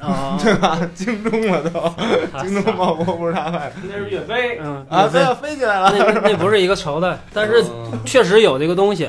[0.00, 0.78] 啊， 对吧？
[0.94, 1.94] 精忠了都，
[2.42, 3.74] 精忠报国不是他拍的。
[3.88, 5.34] 那是岳飞，嗯啊，岳飞。
[5.34, 5.94] 飞起来了。
[5.96, 7.64] 那那那不是一个朝代，但是
[8.04, 9.08] 确实有这个东西。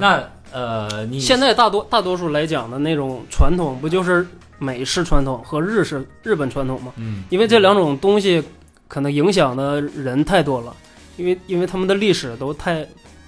[0.00, 0.22] 那
[0.54, 4.24] 呃，你现在大多大多数来讲的那种传统，不就是
[4.60, 6.92] 美式传统和日式日本传统吗？
[6.94, 8.40] 嗯，因为这两种东西
[8.86, 10.72] 可能影响的人太多了，
[11.16, 12.86] 因为因为他们的历史都太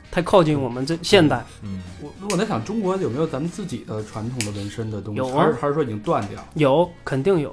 [0.09, 1.45] 太靠近我们这现代。
[1.65, 5.19] 嗯，我我在想，中国有没有咱们自己的传统的纹身的东西？
[5.19, 6.39] 有啊还是还是说已经断掉？
[6.55, 7.53] 有肯定有，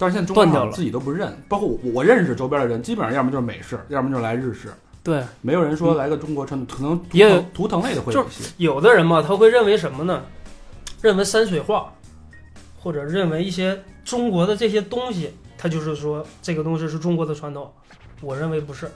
[0.00, 4.72] 但是现在中国断掉了自己都不认，包括我我认识周边的人，基本上要么就是美式，要么就是来日式，
[5.06, 8.52] 对，没有人说来个中国传统，可能图也有图腾类的会有一些。
[8.56, 10.20] 有的人嘛，他会认为什么呢？
[11.00, 11.94] 认为山水画，
[12.76, 17.72] 或者认为一些中国的这些东西，他就是说这个东西是中国的传统。
[18.20, 18.90] 我认为不是，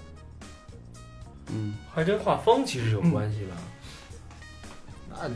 [1.53, 3.55] 嗯，还跟画风其实有关系吧？
[3.55, 3.63] 啊，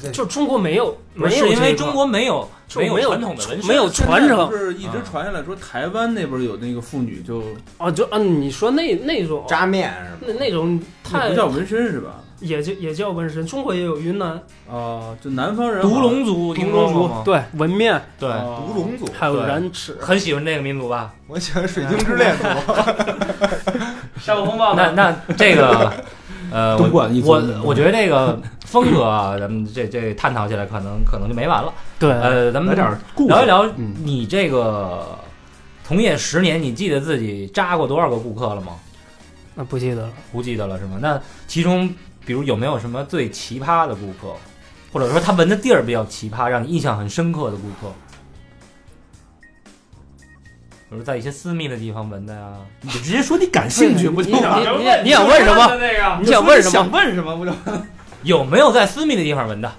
[0.00, 7.42] 这就中国没有，不没有因为中国没有没有传统的纹身，没有传承不是一直传下来说台湾那边有那个妇女就
[7.78, 10.32] 啊，就啊，你说那那种扎面是吧？
[10.38, 12.20] 那那种太那不叫纹身是吧？
[12.40, 14.32] 也就也叫纹身，中国也有云南。
[14.70, 17.10] 啊，就南方人独龙族，独龙族？
[17.24, 21.14] 对纹面，对，啊独龙族，还有对染齿，很喜欢这个民族吧？
[21.26, 22.44] 我喜欢水晶之恋族。
[24.20, 25.92] 下午风暴那那这个
[26.54, 31.72] 呃，东我莞一我我觉得这个风格啊，咱们这这探讨起来可能可能就没完了。
[31.98, 35.18] 对，呃，咱们聊一聊嗯你这个
[35.82, 38.74] 从业十年，你记得自己扎过多少个顾客了吗？
[39.56, 40.12] 那不记得了。
[40.30, 40.96] 不记得了是吗？
[41.00, 41.92] 那其中
[42.24, 44.32] 比如有没有什么最奇葩的顾客，
[44.92, 47.92] 或者说他闻的地儿比较奇葩，让你印象很深刻的顾客？
[50.94, 54.78] 比如在一些私密的地方闻的呀，你就直接说你感兴趣不就你完了？
[54.78, 56.20] 你你你想问什么？
[56.20, 56.88] 你想问什么想？
[56.88, 57.52] 问什么不就？
[58.22, 59.72] 有没有在私密的地方闻的？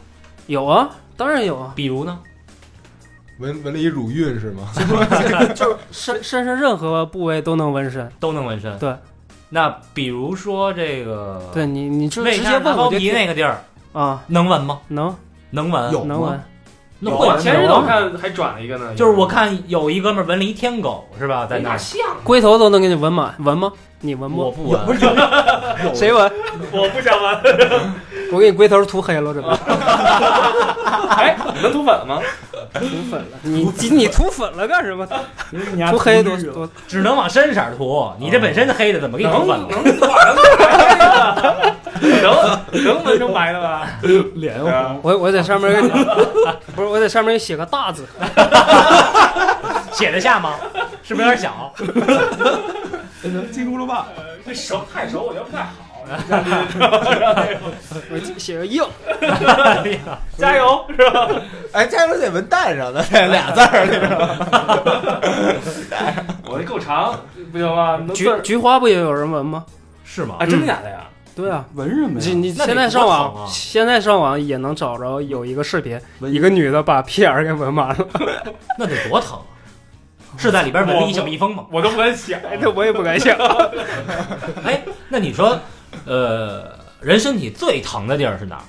[0.47, 2.19] 有啊，当然有啊，比如呢？
[3.39, 4.67] 闻闻了一乳晕是吗？
[5.56, 8.12] 就身身上任何部位都能纹身。
[8.19, 8.78] 都能纹身。
[8.78, 8.93] 对，
[9.47, 14.82] 那比如说这个，对你，你就胃直接下拿包皮那个地儿啊，能闻吗？
[14.89, 15.15] 能
[15.51, 15.93] 能闻。
[15.93, 16.43] 有能纹。
[16.99, 21.77] 那会闻前日有啊我看还转了一个呢，就是我看有一哥们儿纹了一天狗是吧，在那儿。
[21.77, 23.71] 像，龟头都能给你纹满，纹吗？
[24.01, 24.43] 你纹不？
[24.43, 24.79] 我不纹，
[25.95, 26.31] 谁纹？
[26.71, 27.93] 我不想闻。
[28.31, 29.47] 我给你龟头涂黑了，这不
[31.15, 32.19] 哎，你能涂粉了吗？
[32.73, 33.38] 涂粉了。
[33.43, 35.07] 你你涂粉了干什么？
[35.91, 36.23] 涂黑
[36.88, 38.11] 只能往深色儿涂。
[38.19, 39.67] 你这本身是黑的，怎么给你涂能粉了？
[42.01, 43.88] 能能能纹成白的吧？
[44.35, 45.89] 脸对啊我我在上面给你，
[46.75, 48.05] 不是我在上面写个大字，
[49.93, 50.55] 写得下吗？
[51.03, 51.71] 是不是有点小？
[53.51, 54.07] 金箍了吧？
[54.45, 55.69] 这熟太熟，我觉得不太好。
[58.12, 58.84] 我写个硬。
[60.38, 61.30] 加油，是吧？
[61.72, 64.10] 哎，加油得纹蛋上的，这俩字儿那种。
[66.48, 67.20] 我这够长，
[67.52, 68.00] 不行吗？
[68.13, 69.65] 菊菊花不也有人纹吗？
[70.04, 70.46] 是吗啊，？
[70.46, 71.08] 真的假的呀？
[71.36, 72.26] 对啊，纹什么呀？
[72.28, 77.98] 你你现在上网，现在上网也能找着有一个视频，一个女的把屁眼儿给纹满了，
[78.80, 79.44] 那得多疼啊！
[80.38, 81.65] 是在里边纹了一小蜜蜂吗？
[81.72, 82.39] 我都不敢想。
[82.60, 83.36] 那我也不敢想。
[84.63, 85.60] 哎，那你说，
[86.06, 88.63] 呃，人身体最疼的地儿是哪儿？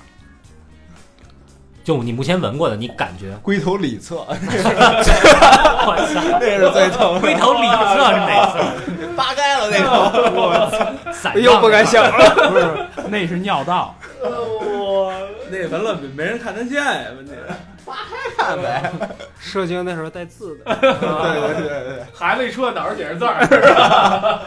[1.83, 3.31] 就你目前闻过的，你感觉？
[3.41, 4.35] 龟头里侧，我
[6.13, 8.59] 操，那是最疼的，龟头里侧是哪侧？
[9.15, 9.89] 扒开了那种。
[11.13, 12.11] 散状又 不敢想了。
[12.49, 13.95] 不是，那是尿道。
[15.49, 17.31] 那闻了没人看得见呀，问题。
[18.37, 18.91] 看呗。
[19.39, 24.39] 射精那时候带字的，对对对对，孩子一出来，脑上写着字儿。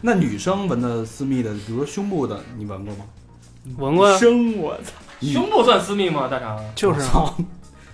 [0.00, 3.04] 那女生纹的私密的，比如说胸部的，你纹过吗？
[3.76, 4.92] 纹过生我操！
[5.20, 6.28] 胸部算私密吗？
[6.30, 6.58] 大肠？
[6.74, 7.34] 就是啊！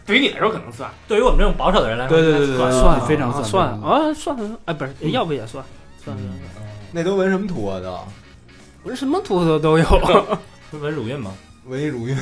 [0.06, 0.90] 对于你来说可能算。
[1.08, 5.64] 对于我们这种保守的人来说，对对对对对，算非常啊算算啊算了，哎不是，要不也算，
[6.04, 6.22] 算了
[6.54, 6.66] 算。
[6.92, 7.80] 那都纹什么图啊？
[7.80, 7.98] 都
[8.84, 9.84] 纹什么图都都有，
[10.70, 11.32] 是纹乳晕吗？
[11.66, 12.16] 纹一乳晕。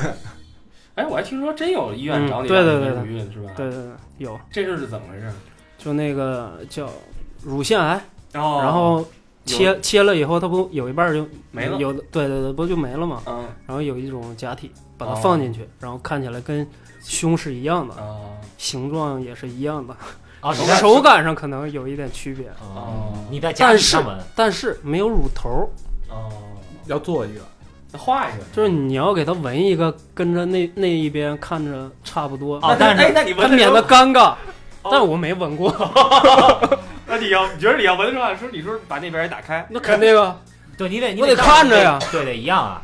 [0.95, 3.51] 哎，我还听说真有医院找你嗯对对对让你纹乳晕是吧？
[3.55, 5.31] 对对对，有，这事是怎么回事？
[5.77, 6.89] 就那个叫
[7.41, 7.99] 乳腺癌，
[8.31, 9.05] 然后然后
[9.45, 13.21] 切切了以后，它不有一半儿就没了有的对对对，不就没了吗？
[13.25, 16.65] 嗯然后有一种假体把它哦放进去，然后看起来跟
[17.01, 18.19] 胸是一样的，啊
[18.57, 19.95] 形状也是一样的，
[20.41, 25.69] 啊，手感手感上可能有一点区别，哦，你在假体上纹，但是没有乳头，
[26.09, 26.29] 哦，
[26.85, 27.41] 要做一个。
[27.93, 28.43] 那画一个。
[28.51, 34.33] 就是你要给他纹一个跟着那那一边看着差不多，哦但是哎，那你它免纹的时候得尴尬。
[34.81, 35.71] 哦但我没纹过，
[37.07, 40.35] 那你要你觉得你要纹的时候，说你说把那边也打开，那肯定啊，
[40.77, 42.81] 对你得你我得看着呀，对，得一样啊。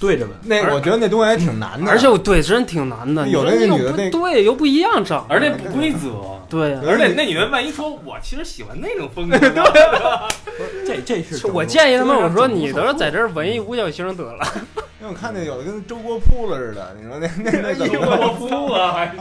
[0.00, 6.08] 对着纹，那我觉得那东西还挺难的，而且我对真挺难的，有那个女的对又不一样长得，而且不规则。
[6.48, 6.80] 对呀。
[6.86, 9.38] 而且那女的万一说，我其实喜欢那种风格，
[10.86, 14.44] 这这是是我建议他们，我说你都是在这儿纹一五角星得了，
[15.00, 18.92] 因为我看那有的跟周国铺了似的，你说那那那周国铺啊！
[18.94, 19.16] 还是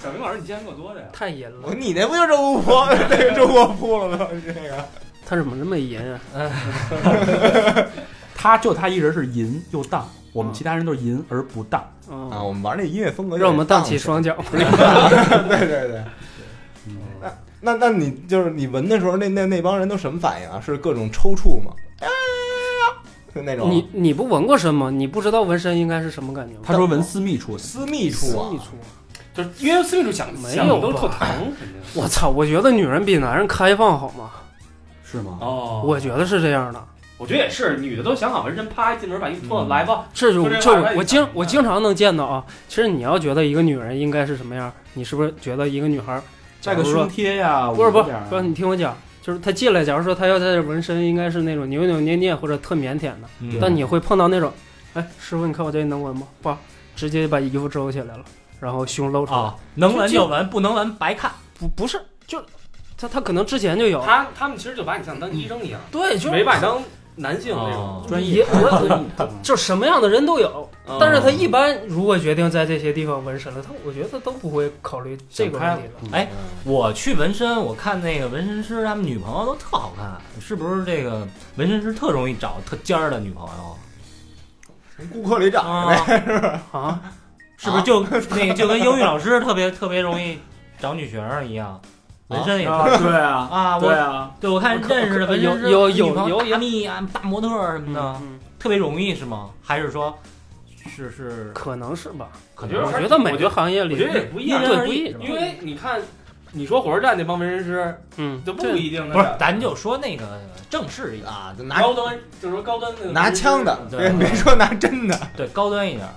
[0.00, 1.06] 小明老师，你见过多的呀？
[1.12, 1.74] 太阴了我。
[1.74, 2.72] 你那不就周国扑？
[3.10, 4.28] 那个周国扑了吗？
[4.46, 4.60] 这个
[5.26, 6.18] 他怎么那么阴啊？
[8.40, 11.80] 他就他一人是淫又荡，我们其他人都是淫而不荡。
[12.08, 14.36] 啊，啊，我们玩那音乐风格，让我们荡起双脚。
[14.50, 16.02] 对对对。
[17.60, 20.62] 那那那你就是你闻的时候，那那那帮人都什么反应啊？
[20.64, 21.72] 是各种抽搐吗？
[23.34, 24.88] 就那种你你不闻过身吗？
[24.90, 26.60] 你不知道纹身应该是什么感觉吗？
[26.64, 28.64] 他说纹私密处，私密处啊私密，处。
[29.34, 31.76] 就是因为私密处想没有想都特吧疼，肯定。
[31.94, 32.28] 我操！
[32.28, 34.30] 我觉得女人比男人开放好吗？
[35.04, 35.38] 是吗？
[35.40, 36.82] 哦我觉得是这样的。
[37.18, 40.06] 我觉得也是，女的都想好纹身，啪一进门把衣服脱了，来吧。
[40.14, 42.44] 这就就我经我经常能见到啊。
[42.68, 46.22] 其实你要觉得一个女人应该是什么样，你是不是觉得一个女孩儿，
[46.76, 54.52] 个胸贴呀，不是不是不是，你听我讲，就是她进来，假如说她要在这纹身，应该是那种扭扭捏捏或者特腼腆的，嗯但你会碰到那种，
[54.94, 56.22] 哎，师傅，你看我这能纹吗？
[56.40, 56.54] 不，
[56.94, 58.24] 直接把衣服遮起来了，
[58.60, 59.38] 然后胸露出来。
[59.38, 61.32] 啊，能纹就纹，不能纹白看。
[61.58, 62.40] 不不是，就
[62.96, 66.80] 他他可能之前就有，他他们其实就把你像当医生一样，对，就没把你当
[67.18, 68.04] 男性那种哦。
[68.08, 69.04] 专也业我
[69.42, 76.16] 就什么样的人都有，嗯但是他一般如果决定在这些地方纹身了，他我觉得他都不会考虑这个问题的。
[76.16, 76.28] 哎，
[76.64, 81.26] 我去纹身，我看那个纹身师他们女朋友都特好看，是不是这个
[81.56, 83.76] 纹身师特容易找特尖儿的女朋友？
[84.96, 85.60] 从顾客里找。
[86.72, 87.00] 啊，
[87.56, 88.00] 是不是就
[88.30, 90.38] 那个就跟英语老师特别特别容易
[90.80, 91.80] 找女学生一样？
[92.28, 99.50] 纹身也是啊，对啊，啊，对啊，对我看认识的纹身师有有有有大蜜啊、大模特儿什么的，嗯，特别容易是吗？
[99.62, 100.16] 还是说
[100.86, 102.28] 是是可能是吧。
[102.54, 106.00] 可能是我觉得每个行业里，我觉得也不一样，对不一，因为你看，
[106.52, 109.28] 你说火车站那帮纹身师嗯，就不一定的，不是？
[109.38, 115.18] 咱就说那个正式一点，啊，就拿高端，就是说高端那个拿枪的，对别别说拿真的。
[115.36, 116.12] 对高端一点儿，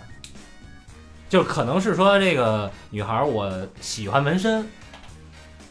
[1.29, 4.67] 就可能是说这个女孩儿我喜欢纹身，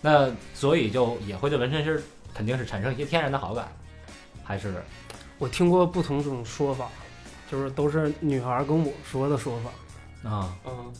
[0.01, 2.03] 那所以就也会对纹身师
[2.35, 3.69] 肯定是产生一些天然的好感，
[4.43, 4.83] 还是
[5.39, 6.89] 我听过不同种说法，
[7.51, 10.29] 就是都是女孩跟我说的说法。
[10.29, 10.93] 啊嗯，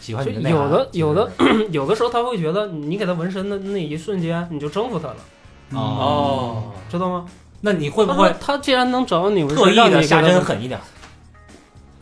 [0.00, 1.30] 喜欢你的内涵有的有的
[1.70, 5.16] 有的时候他会觉得你给他纹身的那一瞬间，你就征服他了，
[5.70, 7.26] 哦，知道吗？
[7.60, 10.78] 那你会不会他既然能找到你纹特身，特意的下针狠一点？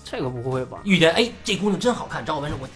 [0.02, 0.78] 这个不会吧？
[0.84, 2.68] 遇见哎这姑娘真好看，找我纹身我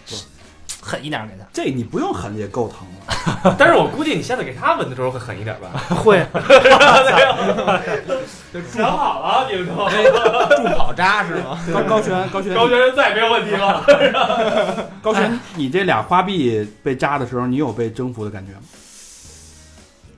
[0.81, 1.45] 狠一点给他。
[1.51, 3.55] 这你不用狠也够疼了。
[3.57, 5.69] 但是我估计你下次给他纹的时候会狠一点吧？
[5.95, 6.25] 会，
[8.71, 9.73] 想好了，你们都
[10.55, 11.59] 助跑扎是吗？
[11.73, 13.83] 高高璇，高璇，高学再也没有问题了。
[15.01, 18.59] 高璇，你这俩花臂被扎的时候，你有被征服的感觉吗？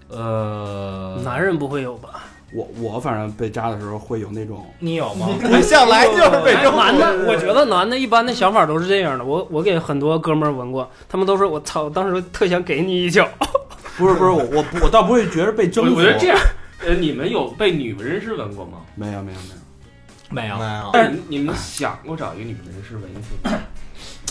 [0.10, 2.24] 呃，男人不会有吧？
[2.54, 5.28] 我我反正被扎的时候会有那种，你有吗？
[5.52, 9.24] 我向来就是被征服男的，我觉得男的一般的想法都是这样的。
[9.24, 13.28] 我我给很多哥们儿纹过，他们都说我操，当时特想给你一脚。
[13.98, 15.96] 不是不是，我我我倒不会觉得被征服。
[15.96, 16.38] 我我觉得这样，
[16.86, 18.80] 呃，你们有被女纹身师纹过吗？
[18.96, 23.58] 没有没有没有，没有没有，但是你们想过找一个女纹身师纹一次吗？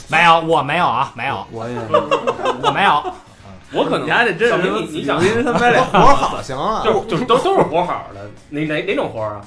[0.08, 1.76] 没有，我没有啊，没有，我也
[2.62, 3.12] 我没有。
[3.72, 9.40] 我可能你还得真是小明，你你想，人他们俩活儿好行啊，就就都都是活好的，哪哪哪种活啊？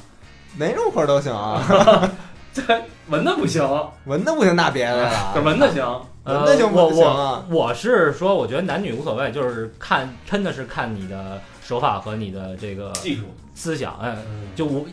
[0.57, 1.62] 哪种活儿都行啊，
[2.53, 2.63] 这
[3.07, 3.62] 纹的不行，
[4.05, 5.83] 纹的不行，那别的这了，纹的行。
[6.25, 7.43] 呃纹的行我不行啊？
[7.49, 13.99] 我我是说，我觉得男女无所谓，就是看真的是看你的手法和你的这个技术，思想。
[14.01, 14.86] 嗯，嗯，就我，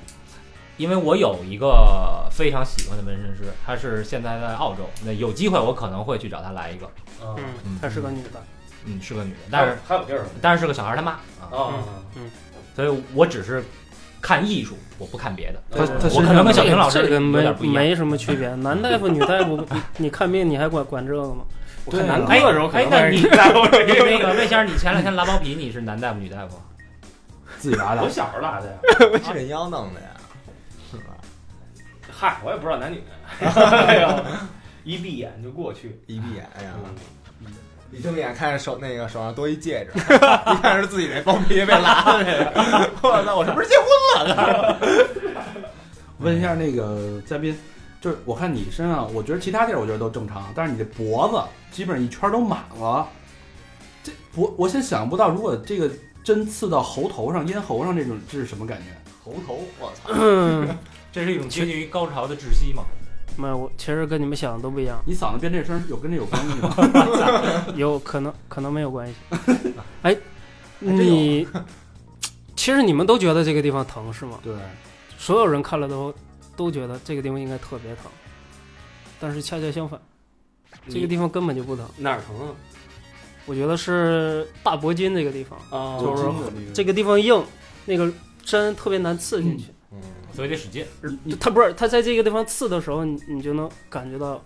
[0.77, 6.91] 因为我有一个非常喜欢的纹身师，他是现在在澳洲，那有机会我可能会去找他来一个。
[7.23, 8.43] 嗯，嗯，她是个女的。
[8.85, 11.13] 嗯，是个女的，但是还有地儿但是是个小孩他妈
[11.51, 11.75] 啊，啊，
[12.75, 13.63] 所以我只是
[14.21, 15.63] 看艺术，我不看别的。
[15.71, 17.75] 他他我可能跟小平老师有这个没点不一样。
[17.75, 18.55] 没什么区别。
[18.57, 21.45] 男大夫、女大夫，你你看病你还管管这个吗？
[21.87, 23.57] 我看男科的时候可能还是哎那你。
[24.11, 26.61] 那个魏先生，你前两天拉包皮，你是男大夫女大夫？
[27.59, 30.09] 自己拉的我，小时候拉的呀， 这腰弄的呀，
[30.91, 31.05] 是吧？
[32.11, 33.03] 嗨，我也不知道男女。
[34.85, 36.01] 一闭眼就过去。
[36.07, 36.95] 一闭眼，哎呀，嗯
[37.93, 44.79] 一睁眼看着手那个手上多一戒指，一看是自己那包皮被拉的这个，我操，我是不是结婚了？
[46.19, 47.59] 问一下那个嘉宾，
[48.01, 51.43] 就是我看你身上，我觉得其他地儿我觉得都正常，但是你这脖子
[51.75, 53.09] 基本上一圈都满了。
[54.03, 55.91] 这脖，我现在想不到，如果这个
[56.23, 58.85] 针刺到喉头上、咽喉上这种，这是什么感觉？
[59.25, 60.11] 喉头，我操！
[60.15, 60.69] 嗯，
[61.13, 62.85] 这是一种接近于高潮的窒息吗？
[63.37, 67.67] 没有，我其实跟你们想的都不一样，你嗓子变这声有跟这有关系吗？
[67.77, 69.15] 有可能可能没有关系。
[70.03, 70.17] 哎，
[70.79, 71.47] 你
[72.57, 74.39] 其实你们都觉得这个地方疼是吗？
[74.43, 74.55] 对，
[75.19, 76.15] 所有人看了都
[76.57, 78.05] 都觉得这个地方应该特别疼，
[79.19, 80.01] 但是恰恰相反，
[80.89, 81.87] 这个地方根本就不疼。
[81.97, 82.55] 哪儿疼啊？
[83.47, 85.99] 我觉得是大脖筋这个地方，啊
[86.75, 87.43] 这个地方硬，
[87.87, 88.13] 那个
[88.45, 89.65] 针特别难刺进去。
[89.69, 89.75] 嗯，
[90.33, 90.85] 所以得使劲。
[91.39, 94.43] 他不是，他在这个地方刺的时候，你你就能感觉到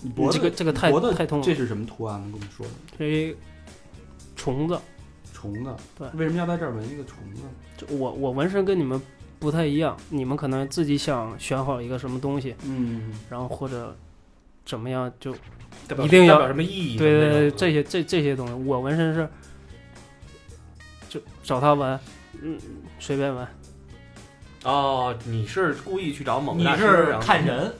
[0.00, 2.20] 你脖子这个这个太太痛了这是什么图案？
[2.20, 2.72] 能跟我们说说？
[2.98, 3.36] 这一
[4.36, 4.78] 虫子。
[5.32, 5.74] 虫子。
[5.98, 7.42] 对为什么要在这儿纹一个虫子？
[7.76, 9.00] 就我我纹身跟你们
[9.38, 13.96] 不太一样，你们可能自己想选好一个什么东西，嗯，然后或者
[14.64, 15.34] 怎么样就
[16.04, 16.96] 一定要什么意义？
[16.96, 19.28] 对对对，这些这这些东西，我纹身是
[21.08, 21.98] 就找他纹，
[22.40, 22.56] 嗯，
[23.00, 23.44] 随便纹。
[24.64, 27.72] 哦，你是故意去找某个你大师是然后看人，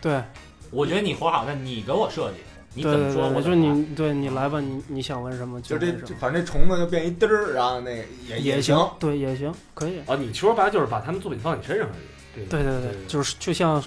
[0.00, 0.22] 对
[0.70, 2.38] 我觉得你活好，那你给我设计，
[2.74, 8.76] 你怎么说，我怎么你对你来吧，你你想纹什么就这纹什，么反正这虫子就变一嘚儿，然后那个也也行。
[8.98, 10.00] 对也行，可以。
[10.06, 11.92] 哦，你说白了就是把他们作品放你身上而
[12.42, 12.46] 已。
[12.50, 13.80] 对对对，就是就像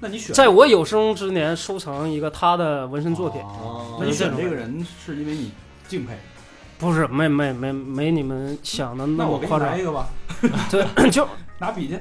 [0.00, 5.52] 那你选在我有生之年收藏一个他的纹身作品，哦哦那你选这个人是因为你
[5.86, 6.14] 敬佩，
[6.78, 9.84] 不是没没没没你们想的那我给你么夸张来一。
[9.84, 10.08] 个吧，
[10.70, 11.28] 对， 就
[11.60, 11.98] 拿笔去，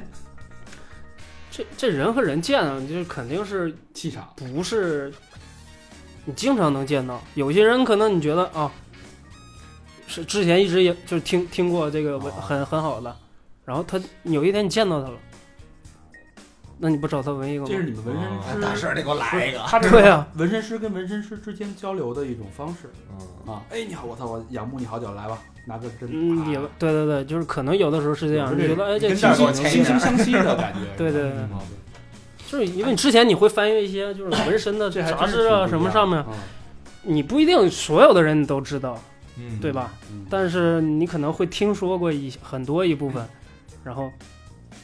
[1.51, 4.33] 这这人和人见啊，就是肯定是气场。
[4.37, 5.13] 不是
[6.23, 7.21] 你经常能见到。
[7.35, 8.71] 有些人可能你觉得啊，
[10.07, 13.15] 是之前一直也就是听听过这个哦很很好的，
[13.65, 15.19] 然后他有一天你见到他了，
[16.79, 17.67] 那你不找他纹一个吗？
[17.69, 19.59] 这是你们纹身师大事，你给我来一个。
[19.67, 23.61] 他这对啊，纹身师跟纹身师之间交流的一种方式嗯啊。
[23.69, 30.79] 哎，你好，我操，我仰慕你好久，来吧，拿个针，嗯，啪也对对对，就是可能有的时候是这样，你觉得哎这惺惺惺相惜的感觉。
[30.97, 31.49] 对对对嗯
[32.49, 36.33] 就是因为你之前你会翻阅一些就是纹身的 杂志啊什么上面，嗯
[37.03, 38.97] 你不一定所有的人你都知道，
[39.37, 39.91] 嗯对吧？
[40.11, 43.23] 嗯但是你可能会听说过一很多一部分，
[43.83, 44.11] 然后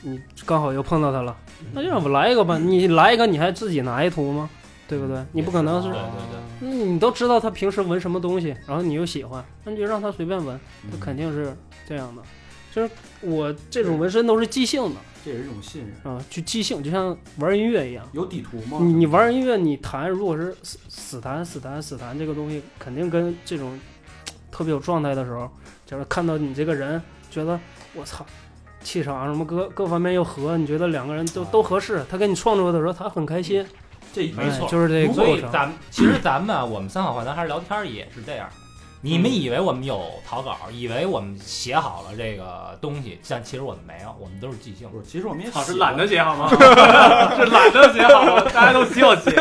[0.05, 1.35] 你刚好又碰到他了，
[1.73, 2.57] 那就让我来一个吧。
[2.59, 4.49] 你来一个，你还自己拿一图吗？
[4.87, 5.17] 对不对？
[5.31, 5.99] 你不可能是对，对
[6.31, 12.21] 对，嗯你都知道他平时纹什么东西，然后你又喜欢，那你就让他随便纹，嗯他肯定是这样的。
[12.71, 16.13] 就是我这种纹身都是即兴的这也是一种信任。
[16.13, 18.07] 啊，去即兴，就像玩音乐一样。
[18.11, 18.77] 有底图吗？
[18.81, 23.79] 你你玩音乐，你弹如果是死死弹死弹死弹这个东西，肯定跟这种
[24.51, 25.49] 特别有状态的时候，
[25.85, 27.01] 就是看到你这个人，
[27.31, 27.59] 觉得
[27.95, 28.23] 我操，
[28.85, 33.65] 气场什么各各方面又合，你觉得两个人都都合适，他给你创作的时候他很开心，
[34.13, 35.49] 这没错哎就是这个所过程。
[35.49, 38.47] 以咱们其实咱们啊，我们三好坏男孩聊天也是这样。
[39.05, 44.89] 你们以为我们有草稿，以为我们写好了这个东西，但其实我们没有，我们都是即兴。
[44.89, 46.49] 不是，其实我们也是懒得写好吗？
[47.37, 48.41] 是懒得写好吗？
[48.51, 49.31] 大家都希望写，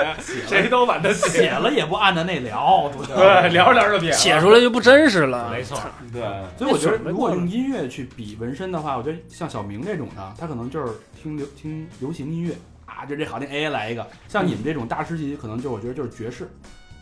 [0.47, 1.51] 谁都懒得写写。
[1.51, 4.17] 了也不按照那聊，对聊着聊着就撇了。
[4.19, 5.49] 写出来就不真实了。
[5.51, 5.81] 没错，
[6.13, 6.21] 对，
[6.59, 10.93] 所以我觉得，如果用音乐去比纹身的话，我觉得像小明这种的，他可能就是
[11.23, 12.55] 听流听流行音乐
[12.85, 14.07] 啊，就这好听，哎，来一个。
[14.29, 16.51] 像你们这种大师级，可能就我觉得就是爵士，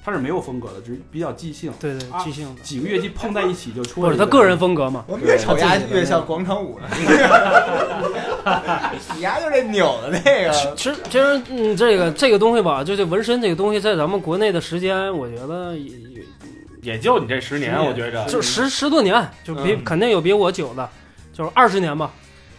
[0.04, 4.58] 他是没有风格的，只是比较即兴，对对，啊即兴的，几个乐器碰在一起就出了一或者他个人。
[4.58, 5.04] 风格嘛。
[5.06, 6.86] 我们越瞅牙越像广场舞呢。
[9.16, 16.22] 你牙就这扭的那个，其实其实嗯，这个这个东西吧，就这纹身这个东西，在咱们国内的时间，我觉得也也
[16.94, 18.24] 也就你这十年，我觉着。
[18.26, 19.84] 就十十多年，就比、嗯。
[19.84, 20.88] 肯定有比我久的，
[21.32, 22.10] 就是二十年吧。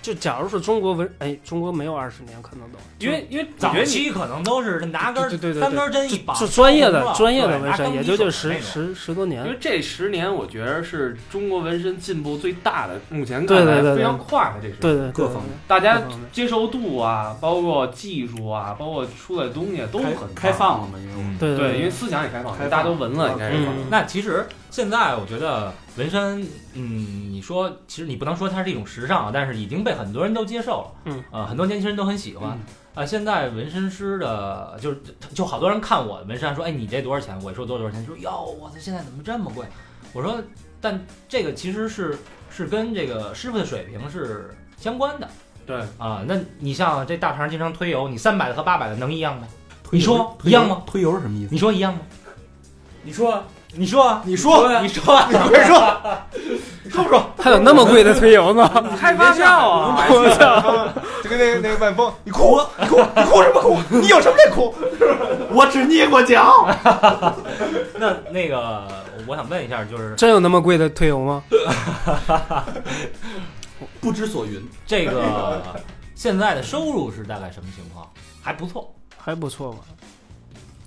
[0.04, 9.58] 就假如说中国文，哎，中国没有二十年，可能都因为因为早期可能都是拿根对对对对三根针一绑，就专业的专业的纹身，也就就十十十多年因为。
[9.60, 14.76] 这十年，我觉得是中国纹身进步最大的，目前看来非常快的这是。
[14.80, 16.01] 对对，各方面大家
[16.32, 20.54] 接受度啊，包括技术啊，包括出来的东西都很开。
[20.54, 23.76] 放了嘛，因为我们对对，因为，思想也开放，大家都纹了，你开始嗯放。
[23.89, 26.41] 那其实现在我觉得纹身，
[26.74, 32.57] 嗯，你说其实你不能说它是一种时尚啊，但是已经被很多人都接受了，嗯，呃，很多年轻人都很喜欢。
[32.95, 34.99] 啊，现在纹身师的，就是
[35.32, 37.39] 就好多人看我的纹身，说，哎，你这多少钱？
[37.43, 38.03] 我说多多少钱？
[38.03, 39.63] 说，哟，我操，现在怎么这么贵？
[40.11, 40.41] 我说，
[40.82, 40.99] 但
[41.30, 42.17] 这个其实是
[42.49, 45.30] 是跟这个师傅的水平是相关的
[45.67, 46.24] 对，啊。
[46.28, 49.47] 那你像这大肠经常推油，你三百的和八百的能一样吗？
[49.91, 51.49] 你说一样吗推油是什么意思？
[51.51, 51.99] 你说一样吗？
[53.03, 53.43] 你说，
[53.76, 55.80] 你说啊，你说，你说啊，你快说，
[56.91, 57.34] 说不说？
[57.39, 58.69] 还有那么贵的推油呢？
[58.99, 60.05] 开发票啊！
[60.09, 60.88] 我操！
[61.24, 63.78] 就跟那个那个万峰，你哭，你哭，你哭什么哭？
[63.89, 64.74] 你有什么得哭？
[65.51, 66.67] 我只捏过脚。
[67.97, 68.88] 那那个，
[69.26, 71.43] 我想问一下，就是真有那么贵的推油吗？
[73.99, 74.61] 不知所云。
[74.86, 75.63] 这个
[76.13, 78.07] 现在的收入是大概什么情况？
[78.41, 79.80] 还不错，还不错吧。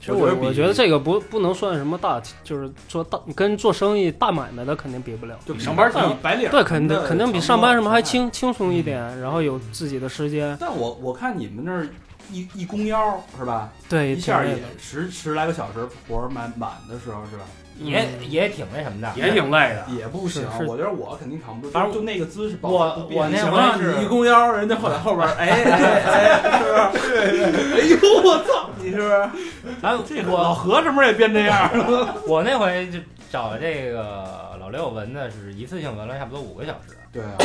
[0.07, 5.37] 其实我我我觉得这个不不能算什么大，就是做大跟做生意大买卖的肯定比不了。
[5.45, 10.57] 就上班比白领对，肯定肯定比上班什么还轻轻松一点，然后有自己的时间。
[10.61, 11.89] 但我我看你们那儿
[12.31, 13.73] 一一弓腰是吧？
[13.89, 17.43] 对，一下也十十来个小时活儿满满的时候是吧？
[17.79, 19.85] 也嗯也挺那什么的，也挺累的。
[19.99, 27.17] 也不行，我觉得我肯定扛不住，反正就那个姿势我我那行啊会儿是你一弓腰，人家后在后边儿， 哎哎哎，是不是？
[27.75, 29.29] 哎呦我操，你是不是？
[29.83, 31.71] 咱，这老我何什么时候也变这样？
[32.27, 32.99] 我那回就
[33.31, 36.97] 找这个老六纹的是一次性纹了差不多五个小时。
[37.17, 37.37] 对啊，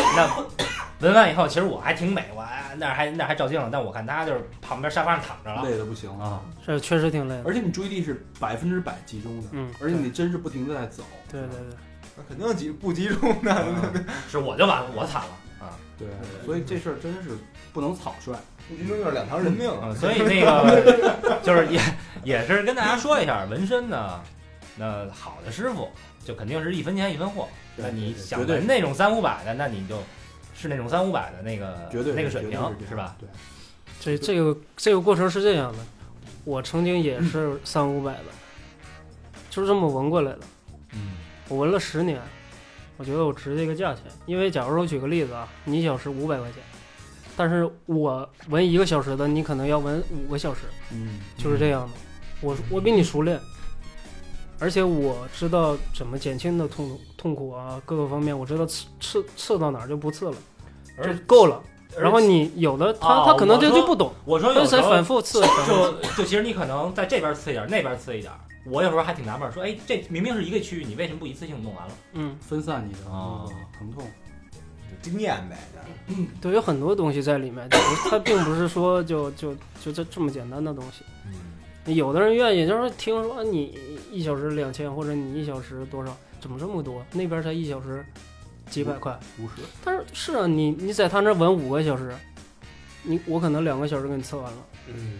[1.00, 6.26] 那纹完以后，其实我还挺美，我还那儿还那儿还照镜子，但我看他就是旁边沙发上躺着了累的不行了。
[6.26, 6.42] 啊。
[6.66, 7.44] 这确实挺累的。
[7.46, 11.04] 而且你注意力是百分之百集中的，嗯，而且你真是不停的在走。
[11.32, 11.78] 对对对，
[12.18, 13.66] 那肯定集不集中的。
[14.30, 15.74] 是我就完了，我惨了啊。
[15.98, 16.08] 对，
[16.46, 17.30] 所以这事儿真是
[17.72, 18.36] 不能草率。
[18.68, 19.70] 不集中就是两条人命。
[19.70, 21.80] 啊，所以那个 就是也
[22.24, 24.22] 也是跟大家说一下，纹身呢，
[24.76, 25.90] 那好的师傅
[26.24, 27.48] 就肯定是一分钱一分货。
[27.82, 30.02] 对那你想那种三五百的，那你就
[30.56, 33.16] 是那种三五百的那个绝对那个水平是吧？？
[33.20, 33.28] 对，
[34.00, 35.80] 这这个这个过程是这样的，
[36.44, 38.26] 我曾经也是三五百的，
[39.50, 40.40] 就是这么纹过来的。
[40.94, 41.14] 嗯，
[41.50, 42.20] 我纹了十年，
[42.98, 46.62] 我觉得我值这个价钱，因为假如说举个例子啊，你一小时五百块钱，
[47.38, 50.62] 但是我纹一个小时的，你可能要纹五个小时，
[50.92, 51.94] 嗯，就是这样的。
[52.42, 53.40] 我我比你熟练，
[54.62, 60.36] 而且我知道怎么减轻的痛痛苦啊，各个方面我知道刺刺刺到哪儿就不刺了，
[61.04, 61.62] 就够了。
[62.00, 68.32] 然后你有的他、哦他可能就就不懂，我说有时候反复刺，就就其实你可能在这边刺一点，那边刺一点。
[68.64, 71.94] 我有时候还挺纳闷，说哎，这明明是一个区域，你为什么不一次性弄完了？
[72.14, 74.06] 嗯，分散你的哦疼痛。
[75.02, 75.58] 经验呗。
[76.40, 81.04] 对，有很多东西在里面，就是它并不是说就就就这这么简单的东西。
[81.26, 81.34] 嗯，
[81.86, 83.78] 有的人愿意，就是听说你
[84.12, 87.04] 一小时两千，或者你一小时多少，怎么这么多？
[87.12, 88.06] 那边才一小时
[88.70, 92.16] 几百块，五十，但是是啊，你你在他那纹五个小时，
[93.04, 94.58] 你我可能两个小时给你测完了，
[94.88, 95.20] 嗯，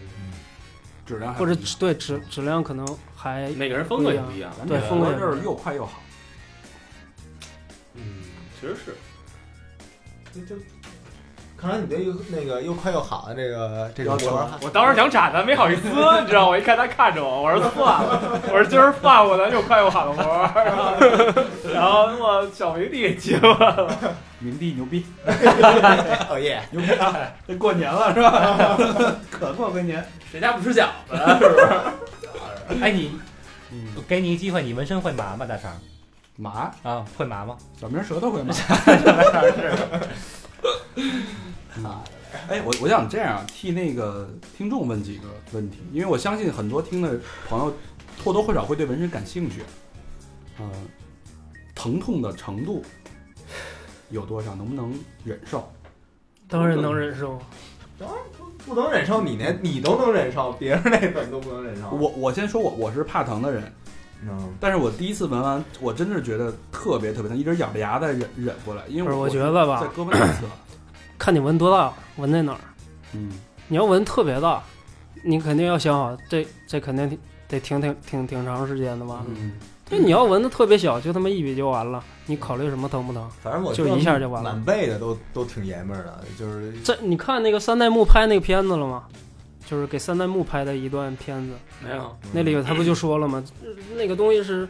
[1.04, 4.52] 质量还或者对质质量可能还每个人风格也不一样。
[4.68, 6.00] 对风格就是又快又好。
[7.94, 8.22] 嗯，
[8.60, 8.94] 其实是。
[10.32, 10.56] 就就
[11.62, 15.82] 看来你对又那个又快又好的这个这种活儿我当时想铲他，没好意思，
[16.20, 16.48] 你知道？
[16.48, 23.88] 我一看他看着我，我说算了，我说今儿放过咱又快又好的活儿，然后我小明弟给接了。
[24.40, 25.06] 明帝牛逼，
[26.28, 27.14] 哦耶，牛逼啊！
[27.46, 28.76] 这过年了是吧？
[29.30, 30.04] 可过个年。
[30.32, 31.38] 谁家不吃饺子啊？
[31.38, 31.68] 是不是？
[32.82, 33.12] 哎，你
[33.70, 35.46] 嗯，给你一机会，你纹身会麻吗？
[35.46, 35.70] 大肠
[36.36, 37.56] 麻，啊，会麻吗？
[37.80, 38.52] 小明舌头会麻。
[42.48, 47.18] 哎，我我想这样替那个听众问几个问题，因为我相信很多听的
[47.48, 47.72] 朋友
[48.24, 49.62] 或多或少会对纹身感兴趣。
[50.60, 50.70] 嗯、
[51.74, 52.84] 疼痛的程度
[54.10, 54.54] 有多少？
[54.54, 54.92] 能不能
[55.24, 55.70] 忍受？
[56.48, 57.38] 当然能忍受。
[57.98, 58.18] 当然
[58.66, 61.90] 不能忍受你那，你都能忍受，别人那怎么都不能忍受？
[61.90, 63.72] 我我先说我我是怕疼的人，
[64.22, 70.46] 嗯，但是我第一次纹完，我真的是觉得特别特别疼，一直咬着牙在忍忍过来，因，为我我觉得吧在，胳膊内侧。
[71.22, 72.58] 看你纹多大，纹在哪儿。
[73.12, 73.30] 嗯，
[73.68, 74.60] 你要纹特别大，
[75.22, 77.16] 你肯定要想好，这这肯定
[77.46, 79.24] 得挺挺挺挺长时间的吧？
[79.28, 79.52] 嗯，
[79.88, 83.30] 对，你要纹的特别小，就他妈一笔就完了，你考虑什么疼不疼？
[83.40, 89.04] 反正我就一下就完了满背的都都挺爷们儿的，就是这你看那个三代目拍那个片子了吗？
[89.64, 93.40] 就是给三代目拍的一段片子，没有，那里他不就说了吗？
[93.96, 94.68] 那个东西是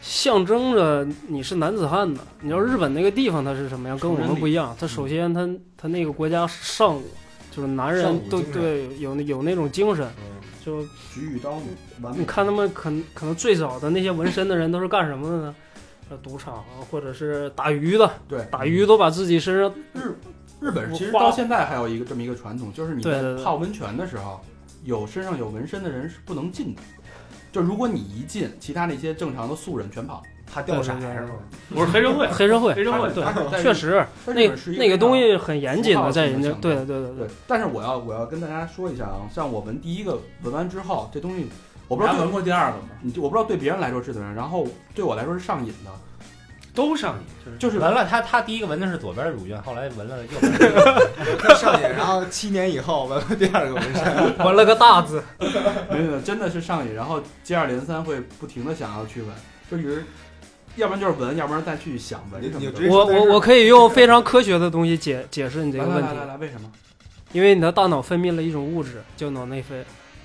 [0.00, 2.20] 象征着你是男子汉的。
[2.40, 4.76] 你知道日本那个地方它是什么样，跟我们不一样。
[4.78, 7.04] 它首先它它那个国家是上武，
[7.50, 10.06] 就是男人都对有那有那种精神。
[10.18, 10.82] 嗯就
[11.14, 11.58] 举与刀。
[12.14, 15.54] 你看他们可能可能最早的那些纹身的人都是干什么的呢？
[16.10, 20.14] 呃，赌场啊，或者是打鱼的，对打鱼都把自己身上日
[20.60, 24.40] 日本其实到现在还有一个这么一个传统，就是你在泡温泉的时候，
[24.84, 26.82] 有身上有纹身的人是不能进的。
[27.58, 30.22] 就如果你一进，其他那些正常的素人全跑。
[30.50, 31.32] 他掉色对对对是吗？
[31.74, 34.48] 我是黑社会，黑社会，黑社会确实那
[34.78, 37.28] 那个东西很严谨的，在人家对对对对。
[37.46, 41.46] 但是我要我要跟大家说一下啊，像我们第一个纹完之后，这东西
[41.86, 42.84] 我不知道对还纹过第二个吗？
[43.02, 45.90] 你就我不知道对别人来说是怎么样，然后对我来说是上瘾的，
[46.78, 51.10] 都上瘾，就是就是纹了他他第一个闻的是左边的乳晕，后来闻了右边的。
[51.58, 55.20] 上瘾，然后七年以后闻了第二个纹身，纹了个大字，
[55.90, 59.30] 没有没有，真的是上瘾，然后接二连三会不停的想要去闻，
[59.68, 60.04] 就一直，
[60.76, 66.02] 要不然就是闻，要不然再去想闻什么我我我可以用非常科学的东西解解释你这个问题。
[66.02, 66.70] 来来来，来来，为什么？
[67.32, 69.84] 因为你的大脑分泌了一种物质叫脑内啡，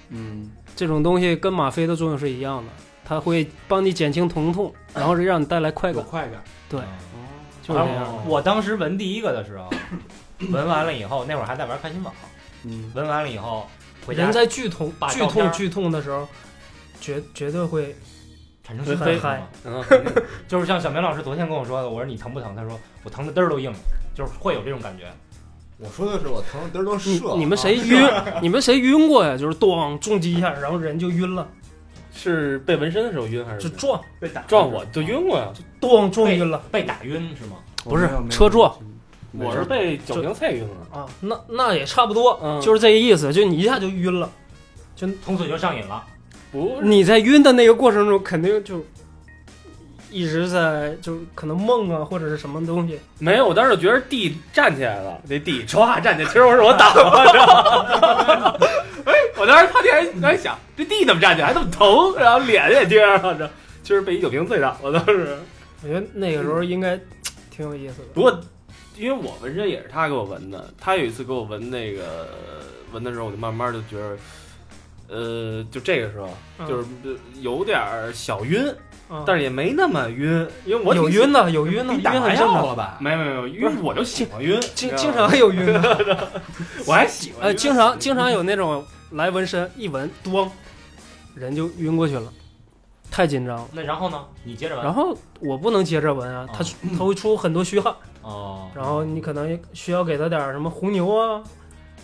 [0.10, 2.72] 嗯，这种东西跟吗啡的作用是一样的，
[3.06, 6.44] 它会帮你减轻疼痛， 然后是让你带来快感，快感。
[6.70, 6.86] 对，哦，
[7.62, 8.28] 就是这样。
[8.28, 9.70] 我当时闻第一个的时候，
[10.52, 12.14] 闻完了以后，那会儿还在玩开心网，
[12.64, 13.68] 嗯，纹完了以后
[14.06, 16.28] 回家人在剧痛把照片剧痛剧痛的时候，
[17.00, 17.96] 绝绝对会
[18.64, 19.42] 产生兴会 嗨
[20.48, 22.56] 就是像小明老师昨天跟我说的，我说你疼不疼？
[22.56, 23.78] 他说我疼的嘚儿都硬了，
[24.16, 25.06] 就是会有这种感觉。
[25.80, 27.36] 我说的是我疼的嘚儿都你射了。
[27.38, 28.08] 你们谁 晕？
[28.42, 29.36] 你们谁晕过呀？
[29.36, 31.48] 就是咣重击一下，然后人就晕了，
[32.24, 35.48] 是被纹身的时候晕还就是撞被打撞我就晕过呀？
[35.82, 37.58] 咣撞晕了被打晕是吗？
[37.84, 38.74] 不是车撞
[39.38, 41.00] 我是被酒精菜晕了。
[41.00, 41.06] 啊！
[41.20, 44.30] 那那也差不多，嗯就是这个意思，就你一下就晕了。
[44.96, 46.04] 就从此就上瘾了。
[46.52, 48.86] 不，你在晕的那个过程中，肯定就
[50.12, 53.00] 一直在就可能梦啊，或者是什么东西。
[53.18, 57.48] 没有，我当时就觉得地站起来了，那地唰站起来，其实我是我挡了，知道
[58.40, 58.68] 吗？
[59.06, 63.50] 哎，我当时趴地还还想，这地怎么站起来，还这么疼，然后脸也贴上了，这
[63.84, 65.38] 就是被一酒瓶醉倒了，当时。
[65.82, 66.98] 我觉得那个时候应该
[67.52, 68.08] 挺有意思的。
[68.14, 68.40] 不过，
[68.96, 72.30] 因为我纹身也是他给我纹的，他有一次给我纹那个
[72.94, 74.18] 纹的时候，我就慢慢就觉得，
[75.10, 76.30] 呃，就这个时候
[76.60, 78.66] 嗯就是呃有点儿小晕，
[79.10, 82.56] 啊但是也没那么晕，因为我挺喜有晕的，有晕的，打麻很正常。
[82.56, 82.98] 药了吧？
[83.00, 86.32] 没没没晕，我就喜欢晕，经经常有晕的，
[86.88, 90.50] 我还喜欢呃，晕经常经常有那种来纹身，一纹，咣，
[91.36, 92.24] 人就晕过去了，
[93.12, 93.68] 太紧张了。
[93.74, 94.20] 那然后呢？
[94.44, 94.84] 你接着纹。
[94.84, 101.44] 然后我不能接着纹啊，它哦它会出很多虚汗，哦，然后你可能需要给他点儿什么红牛啊、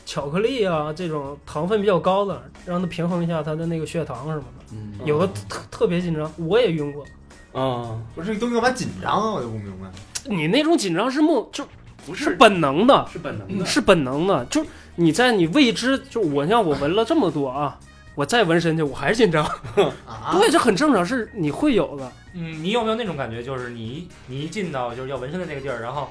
[0.10, 4.66] 巧克力啊这种糖分比较高的，让它平衡一下它的那个血糖什么的。
[4.72, 7.06] 嗯，有的特特别紧张，我也晕过。
[7.54, 9.34] 啊，不是这东西干嘛紧张啊？
[9.34, 9.88] 我就不明白。
[10.26, 11.64] 你那种紧张是梦，就
[12.08, 17.78] 不是本能的，是本能的，是本能的，就是你在你未知，就我像我纹了这么多啊，
[18.16, 19.46] 我再纹身去，我还是紧张。
[20.10, 22.12] 啊，对，这很正常，是你会有的。
[22.34, 26.10] 嗯，你有没有那种感觉，就是你你一进到就是要纹身的那个地儿，然后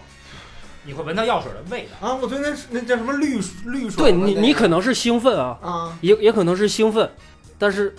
[0.88, 2.08] 你会闻到药水的味道？
[2.08, 7.10] 啊，我觉得那是那叫什么绿绿水对，你，你可能是兴奋啊，啊，也也可能是兴奋，
[7.58, 7.94] 但是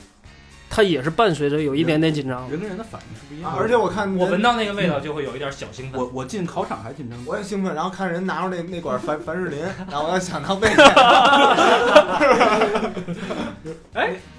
[0.71, 2.49] 它也是伴随着有一点点紧张。
[2.49, 3.57] 人跟人的反应是不一样的。
[3.57, 6.01] 啊而且我看我闻到那个味道就会有一点小兴奋。
[6.01, 10.67] 我我进考场还紧张，我也兴奋，然后看人拿出那那管凡凡士林，然后我要想当备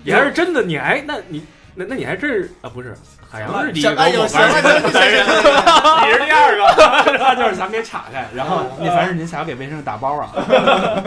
[0.02, 1.40] 你还是真的，你还那你
[1.76, 2.96] 那那你还真是啊，不是
[3.30, 10.32] 海洋是第一个，我行了行了行了行了，你是第二个，他就是想给岔开，然后那凡士林想要给卫生打包啊，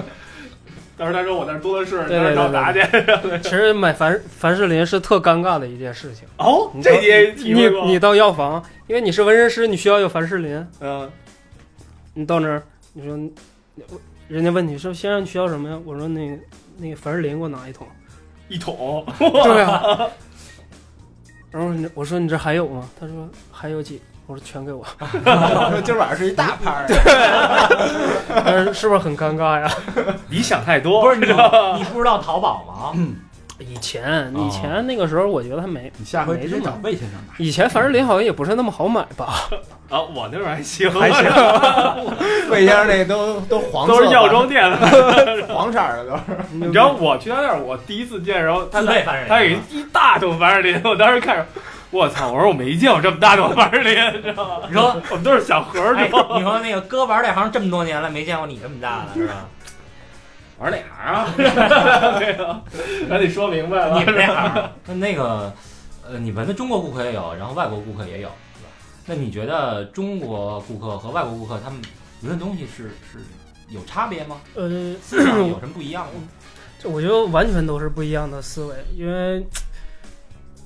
[0.95, 2.80] 到时候他说我那儿多的是，对到时找对打去。
[3.43, 6.26] 其实买凡凡士林是特尴尬的一件事情。
[6.38, 7.91] 哦，这你也你？
[7.91, 10.65] 你到药房，因为你是纹身师，你需要有凡士林。
[10.80, 11.11] 嗯，
[12.13, 12.63] 你到那儿，
[12.93, 13.17] 你说，
[14.30, 15.78] 人家问你说先生你需要什么呀？
[15.84, 16.39] 我说那
[16.78, 17.86] 那个凡士林给我拿一桶。
[18.47, 20.07] 一桶，对啊。
[21.53, 22.89] 然后你我说你这还有吗？
[22.99, 24.01] 他说还有几。
[24.25, 24.85] 我说全给我。
[25.83, 26.87] 今儿晚上是一大盘儿，
[28.45, 29.69] 但是是不是很尴尬呀？
[30.29, 31.25] 你想太多，不是你
[31.77, 32.93] 你不知道淘宝吗？
[33.59, 35.91] 以前以前那个时候，我觉得他没。
[35.97, 37.35] 你下回直接找魏先生买。
[37.37, 39.33] 以前凡士林好像也不是那么好买吧？
[39.89, 41.23] 啊，我那会儿还行，还行，
[42.49, 44.77] 魏先生那都都黄色，都是药妆店的。
[45.53, 46.23] 黄色儿的都是。
[46.51, 51.45] 你你知道我去他那儿，我第一次见，然后他自备凡士林他有一大桶凡士林，我当时看着，
[51.91, 52.31] 我操！
[52.31, 54.65] 我说我没见过这么大桶凡士林，你知道吗？
[54.67, 56.09] 你说，我们都是小盒儿，哎？
[56.35, 59.45] 你说那个哥玩这行这么多年了，没见过你这么大的是吧？
[60.59, 61.33] 玩哪行 啊？
[62.19, 62.61] 这个
[63.09, 63.99] 咱得说明白了。
[63.99, 65.53] 你们这行， 那那个，
[66.07, 68.69] 呃，你们的中国顾客也有，然后外国顾客也有，对吧？
[69.05, 71.81] 那你觉得中国顾客和外国顾客他们
[72.21, 73.19] 闻的东西是是
[73.69, 74.37] 有差别吗？
[74.55, 76.21] 呃， 思想有什么不一样吗？
[76.79, 79.45] 这我觉得完全都是不一样的思维，因为，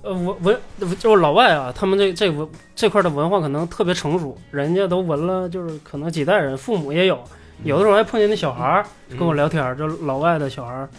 [0.01, 0.59] 呃，文文
[0.99, 7.23] 就是老外啊，他们这这文这块的文化可能特别成熟，人家都闻了，就是可能几代人，父母也有，
[7.63, 8.85] 有的时候还碰见那小孩儿
[9.17, 10.89] 跟我聊天儿，就老外的小孩儿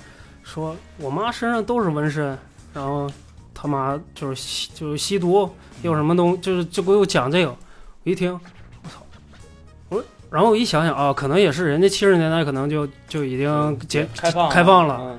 [0.42, 2.36] 说，我妈身上都是纹身，
[2.74, 3.10] 然后
[3.54, 5.48] 他妈就是吸就是吸毒，
[5.82, 7.50] 有什么东就是就给我讲这个，
[8.04, 9.02] 我一听，我操，
[9.88, 15.18] 我说然后我一想想啊，可能也是人家七十年代可能就就已经解开放开放了，嗯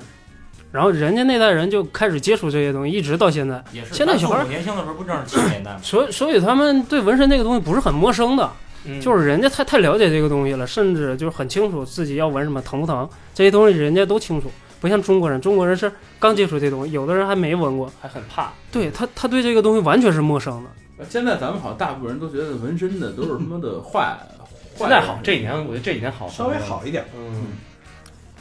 [0.72, 5.80] 然后人家那代人就开始接触这些东西，一直到现在，也是，现在小孩咱父母年轻的时候不正是七十年代吗？
[5.82, 8.48] 所以所以他们对纹身这个东西不是很陌生的，
[8.84, 14.50] 嗯就是人家太太了解这个东西了，甚至就是很清楚自己要纹什么疼不疼，这些东西人家都清楚，
[14.80, 18.52] 不像中国人，中国人是刚接触这东西，有的人还没纹过，还很怕。
[18.72, 21.04] 对他他对这个东西完全是陌生的。
[21.08, 24.18] 现在咱们好像大部分人都觉得纹身的都是他妈的坏，
[24.76, 27.04] 现在好，这几年我觉得这几年好，稍微好一点。
[27.16, 27.46] 嗯，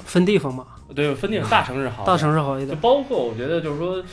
[0.06, 0.66] 分地方嘛，
[0.96, 2.82] 对，分地方大城市好，大城市好一点就点。
[2.82, 4.04] 包括我觉得就是说，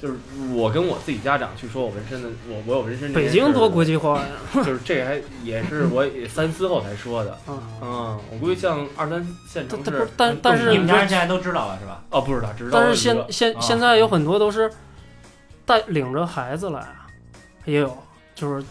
[0.00, 0.14] 就是
[0.52, 3.28] 我跟我自己家长去说我纹身的，我我有纹身北。
[3.30, 4.24] 京多国际化呀！
[4.64, 7.38] 就是这还也是我也 三思后才说的。
[7.48, 12.02] 嗯，嗯，我估计像二三线城市但但是，但但是你们家人现在都知道了是吧？
[12.10, 14.70] 哦，不知道，知道但是现现啊现在有很多都是
[15.64, 17.06] 带领着孩子来，啊
[17.64, 17.96] 也有
[18.34, 18.62] 就是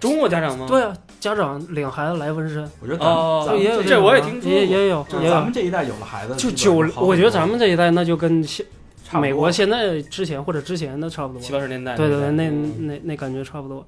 [0.00, 0.66] 中国家长吗？
[0.68, 5.28] 对啊，家长领孩子来纹身，我觉得咱们哦，也有这我也听说也也有就是。
[5.28, 8.64] 咱们这一代有了孩子，就九我觉得咱们这一代那就跟现
[9.14, 11.40] 差不多美国现在之前或者之前的差不多。
[11.40, 11.96] 七八十年代。
[11.96, 13.86] 对对对，那嗯那那感觉差不多。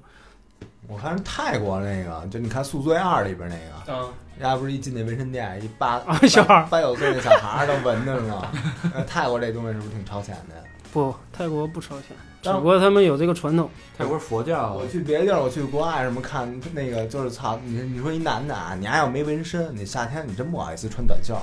[0.87, 4.09] 我看泰国那个，就你看《宿醉二》里边那个，嗯，
[4.39, 8.41] 人家不是一进那纹身店，一八啊 小孩八九岁的小孩儿都纹着呢。
[8.95, 10.55] 呃泰国这东西是不是挺超前的？
[10.93, 13.69] 不，泰国不超前，只当不过他们有这个传统。
[13.97, 21.35] 泰国佛教我去别的地儿，我去国外什么看那个，就是操你你说一男的啊，你还要没纹身，你夏天你真不好意思穿短袖，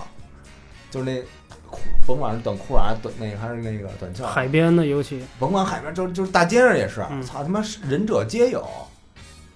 [0.91, 1.23] 就是那
[1.75, 8.67] 裤，甭管是短裤啊，短那个还是那个短袖，海边的尤其甭管海边，就就是大街上也是，嗯操他妈是仁者皆有，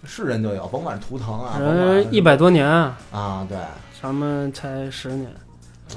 [0.04, 3.56] 是人就有，甭管是图腾啊，人一百多年啊，啊，对，
[4.02, 5.30] 咱们才十年。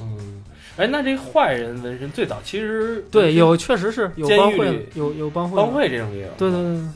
[0.00, 0.42] 嗯，
[0.76, 5.56] 哎，那这坏人纹身最早其实对，有确实是有监狱帮会，有有帮会。
[5.56, 6.28] 帮会这种也有。
[6.38, 6.88] 对对对对，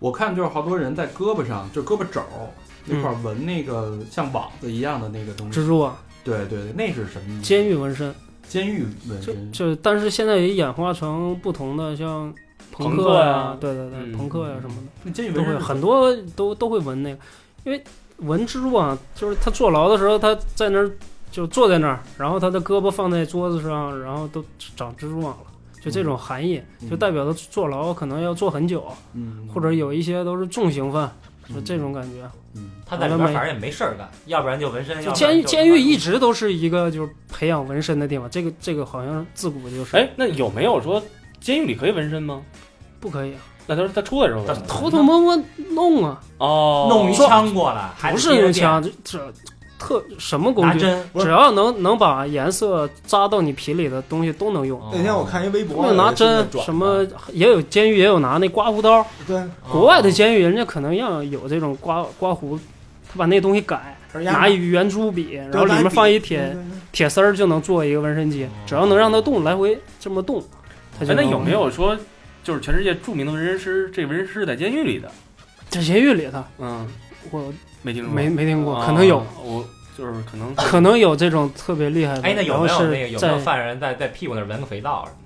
[0.00, 2.50] 我看就是好多人在胳膊上，就胳膊肘儿
[2.84, 5.60] 那块纹那个像网子一样的那个东西。
[5.60, 7.40] 蜘蛛啊、对对对，那是什么？
[7.40, 8.12] 监狱纹身，
[8.52, 9.52] 监狱纹就身。
[9.52, 12.32] 就但是现在也演化成不同的，像
[12.70, 13.56] 朋朋克呀。
[13.58, 14.12] 对对对，嗯。
[14.12, 14.82] 朋克呀什么的。
[15.04, 17.18] 那监狱都会纹身很多都都会纹那个，
[17.64, 17.82] 因为
[18.18, 20.90] 纹蜘蛛网就是他坐牢的时候，他在那儿
[21.30, 24.44] 就坐在那儿，然后他的胳膊放在桌子上，然后都
[24.76, 25.46] 长蜘蛛网了，
[25.82, 26.90] 就这种含义，嗯。
[26.90, 28.84] 就代表他坐牢可能要坐很久，
[29.14, 31.10] 嗯，或者有一些都是重刑犯，
[31.54, 32.28] 就这种感觉。
[32.54, 32.70] 嗯。
[32.84, 41.02] 他在里边反正也没事儿干，要不然就纹身，就监狱监狱一直都是一个就是培养纹身的地方，这个这个好像自古就是，哎，那有没有说
[41.40, 42.42] 监狱里可以纹身吗？
[43.00, 49.32] 不可以啊，那他说他出来的时候偷偷摸摸弄啊，哦，弄一枪过来，还不是用枪，这这
[49.82, 50.78] 特什么工具？
[50.78, 54.80] 拿针，只要能能把颜色扎到你皮里的东西都能用。
[54.92, 59.04] 那天我看一微博，有拿针什么，也有监狱也有拿那刮胡刀。
[59.26, 62.56] 对，国外的监狱人家可能要有这种刮刮胡，
[63.08, 66.56] 他把那东西改，拿一圆珠笔，然后里面放一铁
[66.92, 70.42] 铁丝儿就能做一个纹身机，只要能让它动，来回这么动，
[70.98, 71.96] 它就哎，那有没有说
[72.44, 75.10] 就是全世界著名的纹身师，这纹身师在监狱里的？
[75.68, 76.42] 在监狱里头？
[76.58, 76.86] 嗯，
[77.30, 77.52] 我
[77.82, 79.64] 没听说过，没没听过，啊可能有，我
[79.96, 82.22] 就是可能可能有这种特别厉害的。
[82.22, 85.18] 哎，那有没有那个有没有犯人在在屁股那儿纹个肥皂什么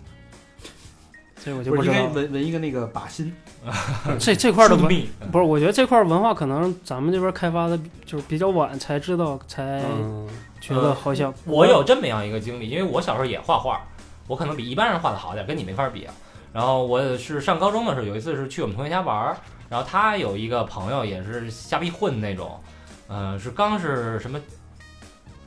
[1.45, 2.23] 这我就不是应该不知道了。
[2.23, 3.33] 纹纹一个那个靶心？
[4.19, 10.29] 这这块儿的文疏密，不是，我觉得这块文化可能咱们这边开发的就是比较晚才知道，才嗯
[10.61, 13.81] 觉得好像我有这么样一个经历，因为我小时候也画画，
[14.27, 16.15] 我可能比一般人画的好点，跟你没法比啊。
[16.53, 19.37] 然后我是上高中的时候，有一次是去我们同学家玩儿，
[19.69, 22.61] 然后他有一个朋友也是瞎逼混那种，
[23.09, 24.41] 呃，是刚是什么，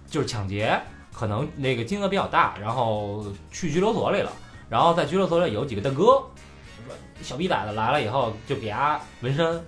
[0.07, 0.79] 就是抢劫，
[1.13, 4.31] 可能那个金额比较大，然后去拘留所里了，
[4.69, 6.03] 然后在拘留所里有几个大哥，
[6.85, 9.65] 说小逼崽子来了以后就给他纹身，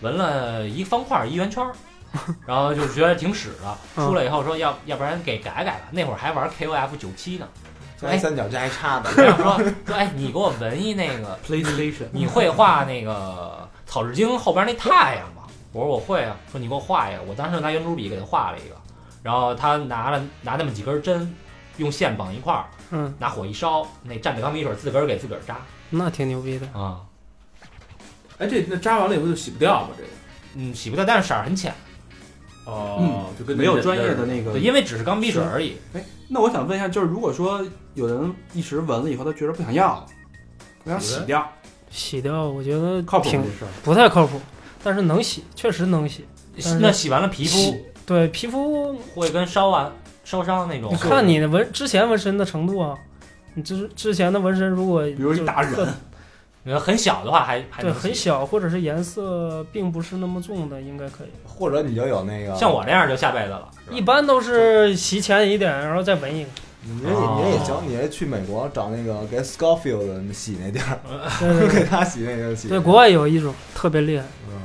[0.00, 1.64] 纹了一方块一圆圈。
[2.44, 7.46] 然后就觉得挺屎的，出来以后说要要不然给改改吧，那会儿还玩 KOF 九七呢，
[8.00, 15.42] 加一三角加一叉的，然后说说哎你给我纹一那个， PlayStation，你会画那个草纸巾后边那太阳吗？
[15.72, 18.74] 我说我会啊，说你给我画一个，我当时拿圆珠笔给他画了一个，
[19.22, 21.34] 然后他拿了拿那么几根针，
[21.76, 25.58] 用线绑一块儿，嗯，拿火一烧，那蘸着钢笔水自个儿给自个儿扎
[25.90, 26.66] 那挺牛逼的。
[26.78, 27.00] 啊，
[28.38, 29.90] 哎，这那扎完了以后就洗不掉吗？
[29.96, 30.08] 这个
[30.56, 31.72] 嗯，洗不掉，但是色儿很浅，
[32.64, 35.76] 哦，就跟没有专业的那那个对，因为只是钢笔水而已。
[35.92, 37.64] 哎那我想问一下，就是如果说
[37.94, 40.06] 有人一时纹了以后，他觉得不想要了，
[40.84, 41.50] 我想洗掉，
[41.90, 43.68] 洗掉我觉得靠谱吗挺这事儿？
[43.82, 44.40] 不太靠谱，
[44.82, 46.24] 但是能洗，确实能洗。
[46.62, 49.90] 但是那洗完了皮肤对皮肤，会跟烧完
[50.24, 52.94] 烧伤那种你，看你的纹之前纹身的程度啊，
[53.54, 55.94] 你之之前的纹身如果比如一就大特忍，
[56.64, 61.28] 你要很小的话还还对能洗很小，或者是颜色并不是那么重的，应该可以。
[61.44, 63.70] 或者你就有那个，像我这样就下辈子了。
[63.84, 66.50] 是吧一般都是洗浅一点，然后再纹一个。
[66.82, 70.98] 你这你这也行，你这去美国找那个给 Scofield 洗那地儿，
[71.70, 72.68] 给他洗那个洗。
[72.68, 74.58] 对，国外有一种特别厉害，嗯，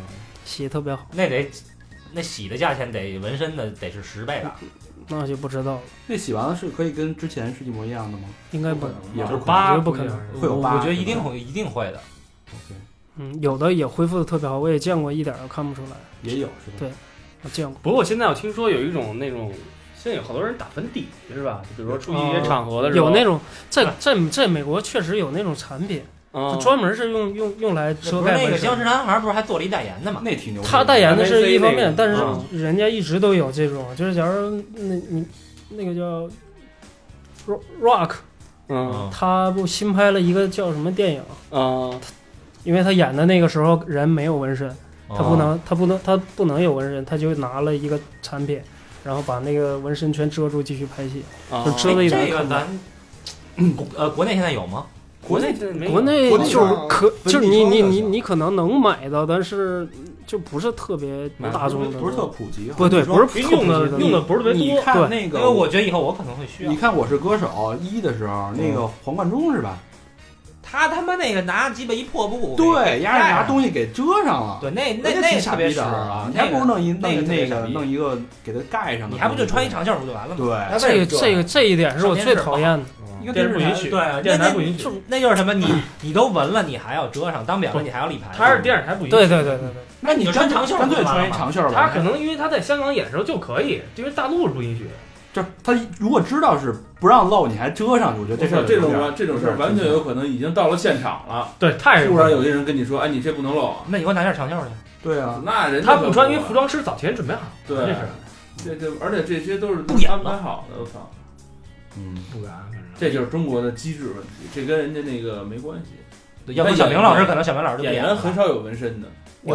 [0.45, 1.49] 洗特别好，那得
[2.13, 4.55] 那洗的价钱得纹身的得是十倍吧，
[5.09, 8.23] 那就不知道了，那洗完了是可以跟之前是一模一样的吗？
[8.51, 10.17] 应该不，也是我觉得不可能。
[10.39, 11.99] 会有八我觉得一定会一定会的。
[13.17, 16.77] 嗯，有的也恢复的特别好，我也见过，一点儿都看不出来，也有是吧？
[16.79, 16.91] 对
[17.43, 17.77] 我见过。
[17.83, 19.51] 不过现在我听说有一种那种，
[20.05, 21.63] 现在有好多人打粉底是吧？
[21.63, 23.39] 就比如说出席一些场合的时候，有那种
[23.71, 26.03] 在在在美国确实有那种产品，
[26.61, 28.83] 专门是用用用来遮不是盖那个僵尸。
[28.83, 30.21] 男孩不是还做了一代言的吗？
[30.23, 30.61] 那挺牛。
[30.61, 35.25] 他代言的是一方 MAC 那个，面但是嗯人家一直都有这种，就是假如那你
[35.69, 36.29] 那个叫
[37.51, 38.11] Ro- Rock，
[38.69, 41.23] 嗯他不新拍了一个叫什么电影？
[41.49, 41.99] 嗯
[42.63, 44.69] 因为他演的那个时候人没有纹身，
[45.09, 48.61] 他不哦能他不能他不能有纹身，他就拿了一个产品，
[49.05, 51.23] 然后把那个纹身全遮住，继续拍戏。
[51.49, 52.67] 啊就遮了一点这个看咱
[53.75, 54.87] 国呃国内现在有吗？
[55.27, 55.53] 国内
[55.89, 59.87] 国内就是可就是你你你你可能能买到，但是
[60.27, 62.71] 就不是特别大众的，不是特普及。
[62.77, 66.77] 不对，不是普用的用的不是特别你多，看那个，因为我觉得以后我可能会需要你。
[66.77, 67.47] 看《我是歌手》
[67.79, 69.79] 一的时候，那个黄贯中是吧？
[70.67, 73.43] 他他妈那个拿鸡巴一破布，对，丫是拿。
[73.43, 74.57] 东西给遮上了。
[74.59, 76.27] 对，那那那特别挺傻逼的屎啊！
[76.31, 79.15] 你还不如弄一弄那个那个弄一个给它盖上的。
[79.15, 80.67] 你还不就穿一长袖不就完了吗？
[80.69, 82.83] 对，这个这个这一点是我最讨厌的。
[83.21, 85.53] 一个电视不允许对，电视台不允许那就是什么？
[85.53, 85.65] 你
[86.01, 88.25] 你都纹了，你还要遮上，当不了了你还要立牌。
[88.35, 89.11] 他是电视台不允许。
[89.11, 89.69] 对对对对对，
[90.01, 91.87] 那你就穿长袖干脆不就完了吗穿一长袖吧。
[91.87, 94.87] 他可能因为他在香港演的时候就可以，因为大陆是不允许。
[95.35, 101.49] 就是他如果知道是不让露，你还遮上去，我觉得这事儿这种这种事儿完全有可能已经到了现场了。
[101.59, 104.67] 对，太突然有些人跟你说：“哎，你这不能露啊那你给我拿件长袖去。
[105.03, 107.99] 对啊，！”那人家他不穿，因为啊服装师早前准备好，对这是
[108.63, 110.79] 这这，而且这些都是不演安排好的。
[110.79, 111.11] 我操，
[111.97, 116.53] 嗯，不敢，反正这就是中国的机制问题，这跟人家那个没关系。
[116.53, 119.07] 要不小明老师可能小明老师演员很少少有纹身的，
[119.41, 119.53] 我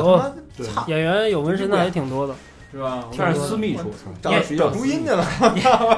[0.58, 2.34] 有演员有纹身的还挺多的。
[2.72, 3.04] 是吧？
[3.12, 3.92] 全是私密处，
[4.22, 5.26] 找找朱茵去了，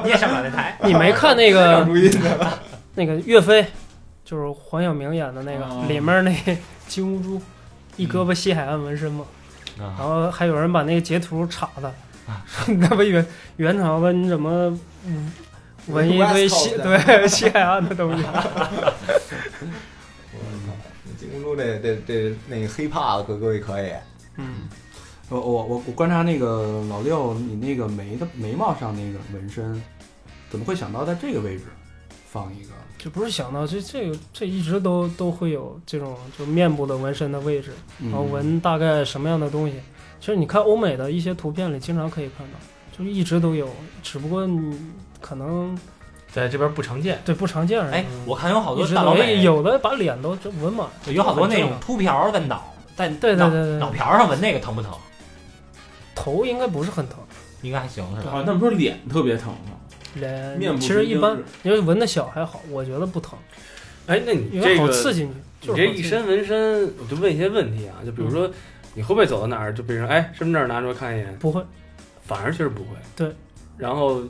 [0.03, 0.77] 你也上不了那台。
[0.85, 2.59] 你没看那个朱茵去了。
[2.95, 3.65] 那个岳飞，
[4.23, 6.57] 就是黄晓明演的那个，哦里面那
[6.87, 7.41] 金乌珠，
[7.97, 9.25] 一胳膊西海岸纹身嘛。
[9.79, 11.91] 然啊，后还有人把那个截图插的，
[12.47, 13.25] 说那不元
[13.57, 14.11] 元朝吧？
[14.11, 15.31] 你怎么嗯
[15.87, 18.23] 纹一堆西对西海岸的东西？
[21.19, 23.91] 金公主这这这那个 hiphop 可各位可以，
[24.37, 24.67] 嗯，
[25.33, 29.81] 我我我我观察那个老六，你那个眉的眉毛上那个纹身，
[30.47, 31.63] 怎么会想到在这个位置
[32.29, 32.69] 放一个？
[32.99, 39.75] 就不是想到这这个这一直都都会有这种就面部的纹身的位置，嗯然后纹大概什么样的东西。
[40.19, 42.59] 其实你看欧美的一些图片里，经常可以看到，
[42.95, 43.67] 就是一直都有，
[44.03, 44.79] 只不过你
[45.19, 45.75] 可能
[46.31, 47.19] 在这边不常见。
[47.25, 47.93] 对不常见而已。
[47.95, 54.91] 哎，我看有好多大老美，有的把脸都就纹满，有好多那种秃瓢在脑在对对对脑瓢上纹那个疼不疼？
[56.15, 57.17] 头应该不是很疼，
[57.61, 58.31] 应该还行是吧？
[58.31, 59.77] 好像他们说脸特别疼吗，
[60.15, 63.37] 脸面部其实一般因为纹的小还好，我觉得不疼，
[64.07, 65.31] 哎，那你因为这个好刺激你。
[65.65, 68.51] 你这一身纹身，我就问一些问题啊，就比如说，
[68.95, 71.63] 你会不会走到哪儿就被人哎身份证拿出来看一眼，不会，
[72.25, 72.89] 反而其实不会。
[73.15, 73.33] 对，
[73.77, 74.25] 然后会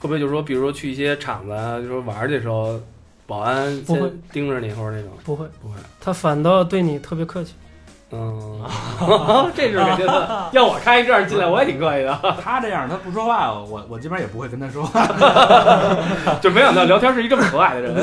[0.00, 2.80] 不会就是说，比如说去一些厂子啊，就说玩儿的时候，
[3.28, 4.00] 保安不会。
[4.00, 5.76] 先盯着你或者那种，不会，不会。
[6.00, 7.54] 他反倒对你特别客气。
[8.12, 8.60] 嗯，
[9.54, 10.48] 这是肯定的。
[10.52, 15.06] 要我开一证进来，我也挺客气的， 他这样他不说话，我我基本上也不会跟他说话。
[16.42, 17.94] 就没想到聊天是一这么和蔼的人。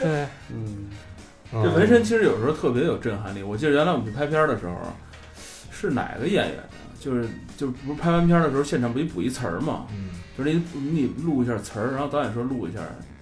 [0.00, 0.88] 对，嗯，
[1.52, 3.42] 这纹身其实有时候特别有震撼力。
[3.42, 4.74] 我记得原来我们去拍片儿的时候，
[5.70, 6.62] 是哪个演员呀？
[6.98, 9.86] 就是就是不是拍完片儿的时候，现场不一补一词儿嘛？
[9.90, 12.80] 嗯，就是你你录一下词儿，然后导演说录一下，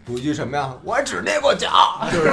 [0.09, 0.73] 补一句什么呀？
[0.83, 1.69] 我只捏过脚。
[2.11, 2.33] 就是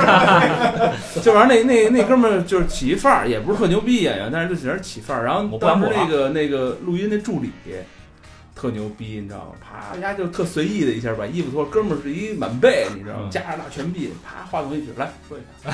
[1.21, 5.25] 就完了那那那哥们儿就是起一范儿，也不是特牛逼演员，但是就在那儿起范儿。
[5.25, 7.51] 然后我不当时那个那个录音那助理
[8.55, 9.55] 特牛逼，你知道吗？
[9.59, 13.23] 啪，人家就特随意的一下把衣服脱，哥们儿是一满背，你知道吗？
[13.25, 15.69] 嗯加上大全臂，啪，话筒一举，来说一下，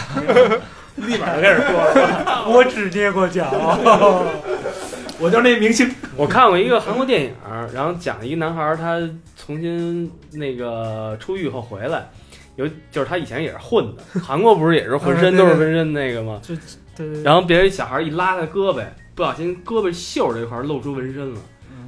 [0.97, 2.45] 立马就开始说了。
[2.49, 3.45] 我只捏过脚，
[5.19, 5.93] 我就是那明星。
[6.17, 7.33] 我看过一个韩国电影，
[7.71, 8.99] 然后讲一个男孩儿他
[9.51, 12.09] 重新那个出狱后回来，
[12.55, 16.39] 有就是他以前也是混的，韩国不是也是浑 身都是纹身那个吗？
[16.45, 16.57] 对
[16.95, 21.39] 对然后别人小孩一拉他胳膊，不小心胳膊袖这块儿露出纹身了，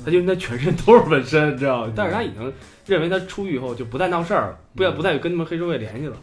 [0.04, 1.94] 他就他全身都是纹身，你知道吗？
[1.96, 2.52] 但是他已经
[2.86, 6.18] 认为他出狱后就不再闹事儿了，不要不再跟他们黑社会联系了。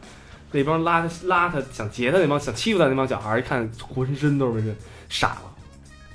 [0.53, 4.77] 那帮拉他拉他想劫他那帮想欺负他那帮小孩儿，一看浑身都是纹身，
[5.09, 5.43] 傻了，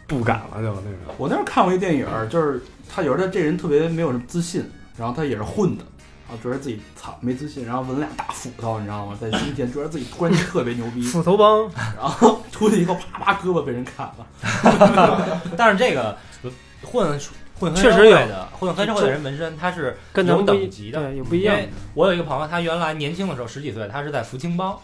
[0.06, 1.16] 不敢了就那个。
[1.18, 4.64] 我那时候看过一电影，就是他有时候这人特别没有什么自信，
[4.98, 5.84] 然后他也是混的，
[6.28, 9.18] 然后觉得自己操没自信，然后纹俩大斧头，你知道吗？
[9.20, 15.42] 在胸前觉得自己突然间特别牛逼， 斧头帮，然后出去以后啪啪胳膊被人砍了。
[15.58, 16.18] 但是这个
[16.84, 17.20] 混
[17.60, 21.00] 混黑社确实有会的混黑社会的人纹身，他是有跟咱们等级的。
[21.02, 21.58] 对有不一样。
[21.94, 24.78] 我有一个朋友，他原来年轻的时候十几岁，他是在福清帮，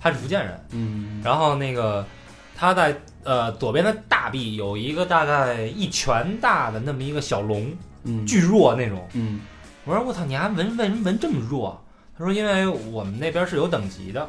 [0.00, 0.60] 他是福建人。
[0.72, 2.06] 嗯，然后那个
[2.54, 9.08] 他在呃左边的大臂有一个大概一拳大的那么一个小龙，嗯巨弱那种。
[9.14, 9.40] 嗯
[9.88, 11.82] 我说我操，你还纹为什么纹这么弱？
[12.18, 14.28] 他说因为我们那边是有等级的，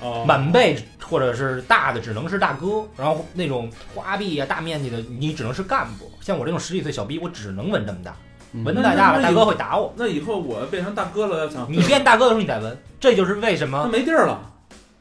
[0.00, 6.10] 哦满背或者是大的只能是大哥，然后那种花臂啊大面积的你只能是干部。
[6.22, 8.16] 像我这种十几岁小逼，我只能纹这么大，
[8.52, 9.92] 嗯纹太大了大哥会打我。
[9.94, 14.40] 那以后我变成大哥了，要想你变大哥的时候你再纹，这就是为什那么没地儿了。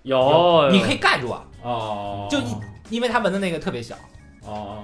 [0.02, 2.58] 有你可以盖住啊，哦，就你
[2.90, 3.96] 因为他纹的那个特别小。
[4.46, 4.84] 哦，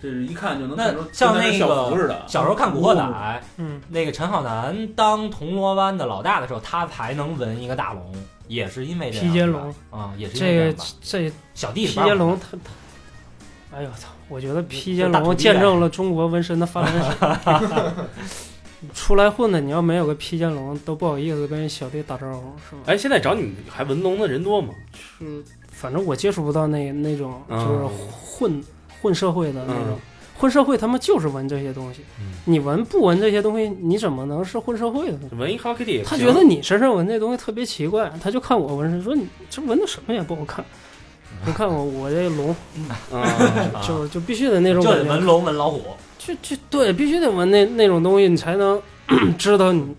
[0.00, 2.24] 这是一看就能那看出像那个。
[2.26, 3.02] 小时候看《古惑仔》，
[3.56, 8.12] 嗯，那个陈浩南当铜锣湾的老大的时候，他才能纹一个大龙，
[8.48, 14.08] 也是因为这样披肩龙啊，也是因这个这小弟披肩龙，他他，哎呦我操！
[14.28, 17.90] 我觉得披肩龙见证了中国纹身的发展史。
[18.94, 22.82] 出来混的，你要没有个披肩龙，都不好意思跟人小弟打招呼，是吧？
[22.86, 24.72] 哎，现在找你还纹龙的人多吗？
[25.18, 27.84] 是，反正我接触不到那那种嗯就是
[28.24, 28.64] 混
[29.00, 29.84] 混社会的那种。
[29.90, 29.98] 嗯。
[30.38, 32.32] 混社会他们就是纹这些东西，嗯。
[32.46, 35.28] 你纹不纹这些东西，你怎么能是混社会的呢？
[36.04, 40.64] 他觉得你身上纹这东西特别奇怪，他就看我纹身，说你这纹的什么也不好看。
[41.46, 42.54] 你看我我这龙，
[43.12, 44.98] 啊， 就就必须得那种感觉。
[44.98, 45.80] 就得纹龙纹老虎，
[46.18, 48.80] 就就对，必须得纹那那种东西，你才能
[49.38, 49.94] 知道你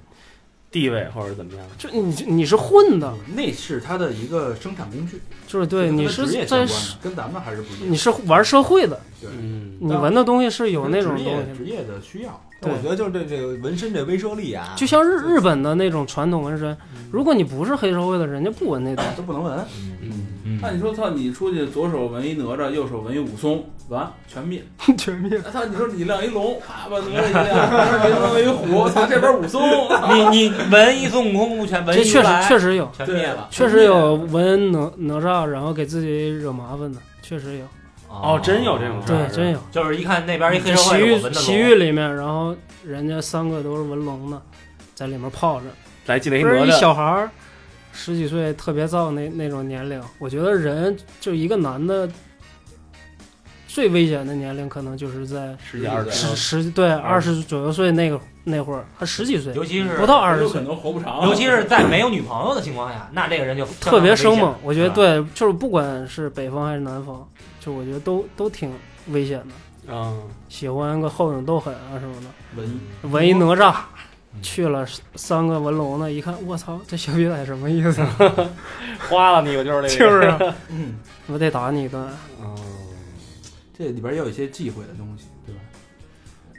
[0.71, 1.65] 地位或者怎么样？
[1.77, 6.65] 就你你是混的，那是他的一个生产工具，就是对你是在
[7.01, 7.91] 跟咱们还是不一样。
[7.91, 16.77] 你是玩社会的，嗯，你纹的东西是有那种职东西的，业职业的需要，我觉得就是这这个纹身这威慑力啊，就像日日本的那种传统纹身，
[17.11, 19.11] 如果你不是黑社会的，人家不纹那东西。
[19.17, 19.59] 都不能纹。
[20.01, 24.63] 嗯那你说操，你出去左手纹一哪吒，右手纹一武松，完全灭。
[24.97, 25.39] 全灭。
[25.51, 29.61] 操，你说你亮一龙，啪把哪吒一亮，别他纹一虎，操这边武松，
[30.13, 33.47] 你你闻一孙悟空，全闻这确实确实有，全灭了。
[33.51, 37.65] 确实有纹哪哪吒，然后给自己惹麻烦的，确实有。
[38.07, 39.59] 哦，真有这种事儿，对，真有。
[39.71, 44.41] 就是一看那边一黑社洗会，我浴闻的洗浴里面，然后人家三个都是纹龙的，
[44.95, 45.65] 在里面泡着。
[46.07, 47.29] 来记得一不是一，小孩儿，
[47.93, 52.09] 十几岁特别燥那那种年龄，我觉得人就一个男的，
[53.73, 61.25] 最危险的年龄可能就是在十几二十十，十对二十左右岁那个那会儿，他十几岁，尤其是不到二十岁，可能活不长。
[61.25, 64.53] 尤其是在没有女朋友的情况下，那这个人就特别生猛。
[64.61, 67.25] 我觉得对，就是不管是北方还是南方，
[67.61, 68.73] 就我觉得都都挺
[69.07, 69.41] 危险
[69.87, 69.95] 的。
[69.95, 70.13] 啊，
[70.49, 73.73] 喜欢个后影斗狠啊什么的，文艺纹一哪吒，
[74.33, 78.01] 嗯去了三个文龙的，一看我操，这小逼崽什么意思？
[79.09, 80.95] 花了你我就是那个， 就是啊，嗯，
[81.27, 82.05] 我得打你一顿。
[82.41, 82.55] 嗯，
[83.81, 85.61] 这里边也有一些忌讳的东西，对吧？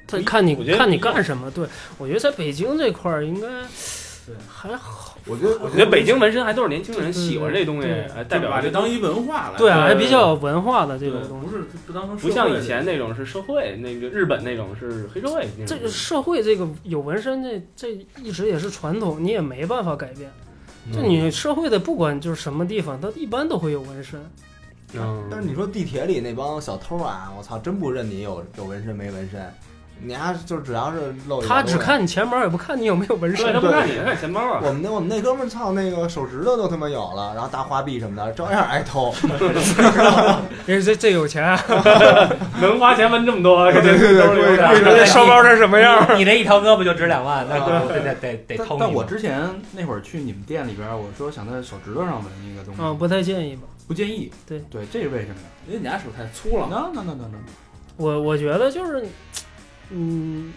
[0.06, 1.50] 他看你看你干什么？
[1.50, 1.66] 对
[1.96, 3.46] 我觉得在北京这块儿应该
[4.46, 11.46] 还好，我觉得我觉得北京纹身还都是年轻人喜欢这东西，哎代表这把这当一文化来，对啊，还比较有文化的这种东西。
[11.46, 15.66] 不是不当成不像以前那种是社会，那个日本那种是黑社会那种。
[15.66, 20.30] 这个社会这个有纹身这这一直也是传统，你也没办法改变。
[20.92, 24.20] 就你社会的不管就是什么地方，它一般都会有纹身。
[24.94, 29.40] 嗯，但是你说地铁里那帮小偷啊，我操，真不认你有有纹身没纹身，
[30.04, 33.60] 你丫就只要是露一他只看你钱包，也不看你有没有纹身对他。
[33.60, 34.60] 不看你，他看钱包啊。
[34.64, 39.14] 我们那我们那哥们儿操那个手指头都他妈有了，然后大花臂什么的，照样挨偷。
[40.66, 41.56] 人家这这有钱，
[42.60, 46.18] 能花钱纹这么多，这这兜里有点人家烧包成什么样？
[46.18, 48.76] 你这一条胳膊就值两万，那就得得得偷。
[48.80, 53.62] 但我之前那会儿去你们店里边，我说想在手指头上纹一个东西，嗯，不太建议吧。
[53.86, 54.32] 不建议。
[54.46, 55.48] 对对，这是为什么呀？
[55.66, 56.66] 因为你家手太粗了。
[56.68, 57.38] No no no no no，，
[57.96, 59.06] 我我觉得就是，
[59.90, 60.52] 嗯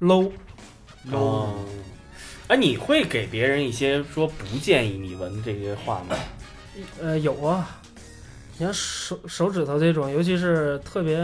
[0.00, 1.64] ，low，low、哦。
[2.48, 6.16] 哎，你会给别人一些说不建议你纹这些话吗？
[7.00, 7.80] 呃，有啊。
[8.58, 11.16] 你看手手指头这种，尤其是特别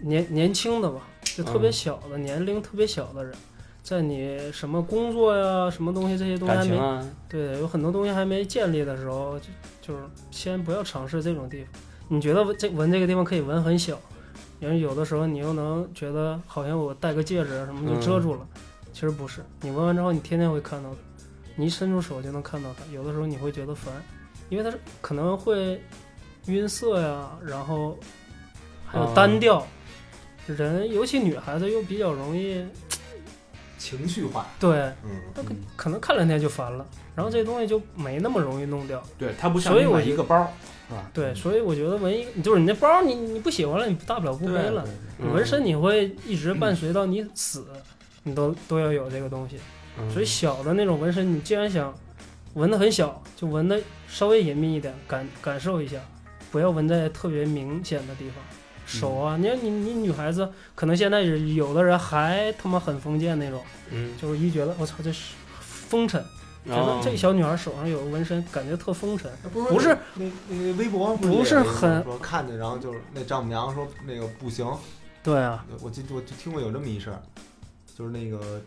[0.00, 3.34] 年年轻的吧，就特别嗯小的、年龄特别小的人，
[3.82, 9.46] 在你什么工作呀、什么东西这些东西还没啊，对，有很多东西还没建立的时候，就
[9.82, 11.68] 就是先不要尝试这种地方。
[12.08, 13.98] 你觉得这纹这个地方可以纹很小，
[14.60, 18.46] 因为有的时候你又能觉得好像我戴个戒指啊什么就遮住了，
[18.92, 19.40] 其实不是。
[19.60, 20.96] 你纹完之后，你天天会看到它，
[21.56, 22.84] 你一伸出手就能看到它。
[22.92, 23.92] 有的时候你会觉得烦，
[24.48, 25.82] 因为它是可能会
[26.46, 27.98] 晕色呀，然后
[28.86, 29.66] 还有单调。
[30.46, 32.64] 人尤其女孩子又比较容易
[33.82, 34.70] 情绪化，对，
[35.04, 39.02] 嗯，那可可能看两天就烦了，然后这东西就没那么容易弄掉。
[39.18, 40.38] 对，它不像一个包，
[40.88, 41.10] 是吧？
[41.12, 44.84] 对，所以我觉得纹一个，就是你那包你你不喜欢了，你大不了不背了。
[45.18, 47.66] 你纹身你会一直伴随到你死，
[48.22, 49.56] 你都都要有这个东西。
[49.98, 51.92] 嗯所以小的那种纹身，你既然想
[52.54, 53.78] 纹的很小，就纹的
[54.08, 55.98] 稍微隐秘一点，感感受一下，
[56.50, 58.36] 不要纹在特别明显的地方。
[58.86, 63.60] 手啊，你看你你女孩子，可能现在有有的人还他妈很封建那种，
[63.90, 66.22] 嗯，就是一觉得我操这是风尘，
[66.66, 69.30] 觉得哦这小女孩手上有个纹身，感觉特风尘。
[69.52, 74.66] 不不是那那微博不是很说看见，然后就是那丈母娘说那个不行，
[75.22, 77.22] 对啊，我记我就听过有这么一事儿，
[77.96, 78.60] 就是那个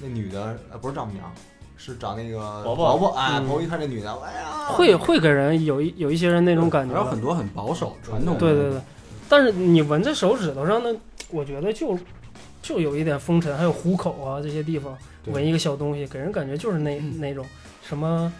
[0.00, 1.32] 那女的呃不是丈母娘，
[1.76, 7.00] 是找那个婆婆婆婆哎，嗯婆婆一看这女的，哎呀，会会给人有一有一些人那种感觉吧。
[7.00, 8.40] 还有很多很保守传统的。
[8.40, 8.80] 对对对，
[9.28, 10.90] 但是你纹在手指头上呢，
[11.30, 11.98] 我觉得就
[12.62, 15.34] 就有一点风尘，还有虎口啊这些地方对。
[15.34, 17.44] 纹一个小东西，给人感觉就是那那种
[17.82, 18.32] 什么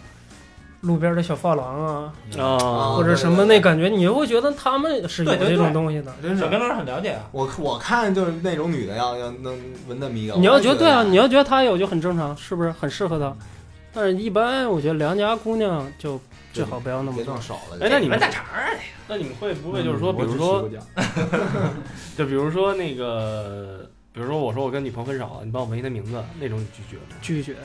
[0.81, 2.57] 路边的小发廊啊，啊
[2.95, 6.13] 或者什么那感觉，你就会觉得他们是有这种东西的。
[6.37, 7.27] 小明老师很了解啊。
[7.31, 9.57] 我我看就是那种女的要要能
[9.87, 12.71] 纹那么一个，你要觉得对啊，你要要觉得她有就很正常，是不是？
[12.71, 13.35] 很适合她？
[13.93, 16.19] 但是一般我觉得良家姑娘就
[16.53, 17.41] 最好不要那么做别弄。
[17.41, 17.77] 手了。
[17.81, 18.77] 哎，那你们大肠儿，
[19.07, 20.69] 那你们会不会就是说，嗯比如说，
[22.17, 27.15] 就比如说那个，比如说我说我跟女朋友分手了，你帮我纹一她名字，那种你拒绝吗？
[27.21, 27.55] 拒绝，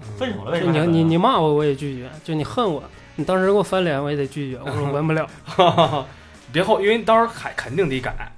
[0.00, 0.72] 嗯分手了为什么？
[0.72, 2.82] 你你你骂我我也拒绝，就你恨我，
[3.16, 5.28] 你当时给我翻脸我也得拒绝，我说纹不了。
[6.52, 8.32] 别后，因为到时候还肯定得改。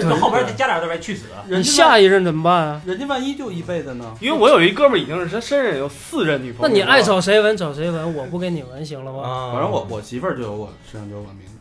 [0.00, 1.26] 那就后边再加俩字儿去死。
[1.46, 2.80] 你人下一任怎么办啊？
[2.86, 4.14] 人家万一就一辈子呢？
[4.20, 9.20] 因为我有一哥们儿已经是他身上有四任女朋友，那你爱找谁纹找谁纹，我不给你纹行了吗？
[9.22, 11.52] 啊，反正我我媳妇儿就有我身上就有我名字。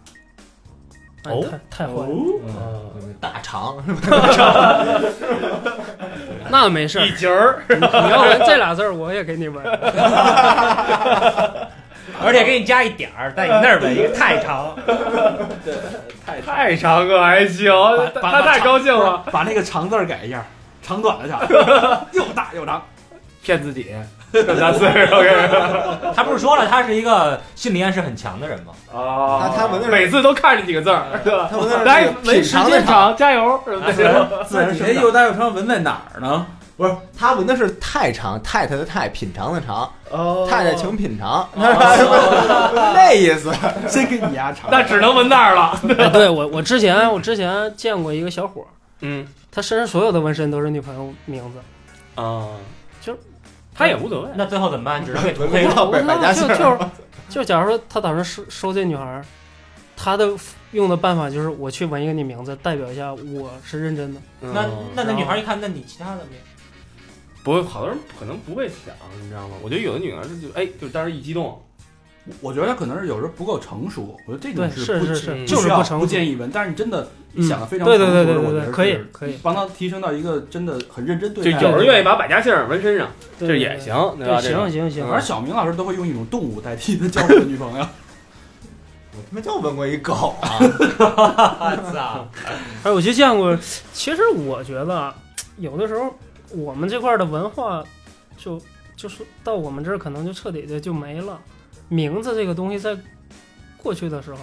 [1.23, 2.07] 哎哦太太坏了，
[2.47, 3.77] 嗯大肠，
[6.49, 7.05] 那没事儿。
[7.05, 9.63] 一截儿，你要纹这俩字儿，我也给你闻。
[12.23, 14.75] 而且给你加一点儿，在你那儿纹一个 太长。
[16.45, 17.71] 太长可还行，
[18.21, 20.45] 他太高兴了，把那个长字儿改一下，
[20.81, 21.39] 长短的长，
[22.13, 22.81] 又大又长。
[23.43, 23.87] 骗自己，
[24.31, 25.49] 这么大岁数给人
[26.15, 28.71] 他不是说了，他是一个心理暗示很强的人吗？
[28.93, 31.05] 啊他每次都看这几个字儿，
[31.83, 33.87] 来那个闻时间长，加油，是吧？
[34.51, 36.45] 那你那又大又长纹在哪儿呢？
[36.81, 43.53] 不是他闻的是太长，太太的太，品尝的尝，哦太太请品尝， 那意思。
[43.87, 44.67] 先给你压长。
[44.71, 45.79] 那只能闻那儿了。
[45.99, 48.67] 哎，对我我之前我之前见过一个小伙儿，
[49.01, 51.59] 嗯他身上所有的纹身都是女朋友名字。
[52.19, 52.47] 啊，
[52.99, 53.15] 就
[53.75, 54.29] 他也无所谓。
[54.33, 55.05] 那最后怎么办？
[55.05, 55.69] 只能给涂闻黑了。
[55.69, 56.79] 不到百百家姓就儿，
[57.29, 59.23] 就就假如说他打算收收这女孩儿，
[59.95, 60.27] 他的
[60.71, 64.19] 用的办法就是我去纹一个你名字，代表一下我是认真的。
[64.39, 66.37] 那嗯那那女孩一看，那你其他的没？
[67.43, 69.55] 不会，好多人可能不会想，你知道吗？
[69.61, 71.61] 我觉得有的女孩就就哎，就当时一激动，
[72.39, 75.99] 我觉得她可能是有时候不够成熟，我觉得这种对，是不是是，嗯就是不成熟。
[75.99, 76.49] 不建议闻。
[76.53, 79.37] 但是你真的嗯想的非常对对成熟对对对对，的我觉得可以是可以。
[79.41, 81.59] 帮他提升到一个真的很认真对待。
[81.59, 84.39] 就有人愿意把百家姓儿纹身上，对这也行，对吧？
[84.39, 87.87] 行行行，而小明老师都会用一种动物代替他交的女朋友。
[89.13, 90.55] 我他妈就闻过一狗啊！
[90.61, 92.27] 我操！
[92.83, 93.57] 哎，我就见过。
[93.91, 95.13] 其实我觉得啊，
[95.57, 96.15] 有的时候
[96.53, 97.83] 我们这块儿的文化
[98.37, 98.61] 就
[98.95, 101.41] 就是到我们这儿可能就彻底的就没了。
[101.89, 102.97] 名字这个东西在
[103.77, 104.39] 过去的时候，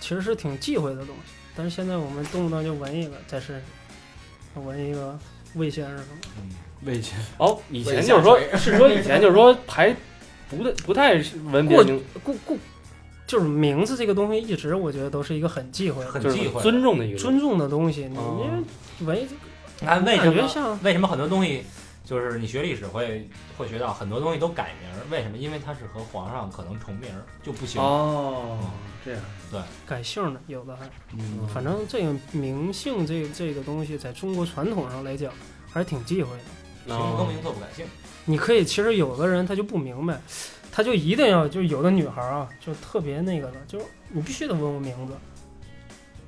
[0.00, 3.60] 其实是挺忌讳的东西，但是现在我们动不动就纹一个在身
[4.54, 5.18] 上，纹一个
[5.54, 6.10] 魏先生什么。
[6.84, 9.94] 魏先哦，以前就是说，是说以前就是说排
[10.48, 11.14] 不太不太
[11.52, 12.58] 闻别人名，故故
[13.26, 16.60] 就是名字这个东西，一直我觉得都是一个很忌讳很忌讳。
[16.62, 18.06] 尊重的一个尊重的东西。
[18.08, 18.62] 你哦
[19.80, 20.78] 你纹啊，为什么？
[20.82, 21.64] 为什么很多东西
[22.04, 25.00] 就是你学历史会会学到很多东西都改名儿？
[25.10, 25.36] 为什么？
[25.38, 27.80] 因为它是和皇上可能重名儿就不行。
[27.80, 28.58] 哦，
[29.04, 30.86] 这样对，改姓的，有的还。
[31.12, 35.32] 嗯反正这个名姓这这个东西，在中国传统上来讲，
[35.70, 36.94] 还是挺忌讳的。
[36.94, 37.86] 行不更名，错不改姓。
[38.24, 40.20] 你可以，其实有的人他就不明白，
[40.70, 45.14] 他就一定要，就有的女孩啊，就特别那个的，就是你必须得问我名字。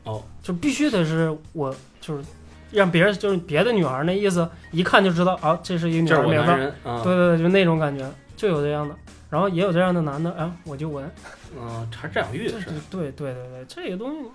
[0.05, 2.25] 哦，就必须得是我，就是
[2.73, 6.75] 让别人就是别的女孩那意思，一看就知道啊，这是一个女这是我孩名字。
[7.05, 8.95] 对对对，就那种感觉，就有这样的。
[9.31, 11.11] 然后也有这样的男的，哎，我就闻。
[11.59, 14.29] 嗯，还是占有欲对的事，对对对对，这个东西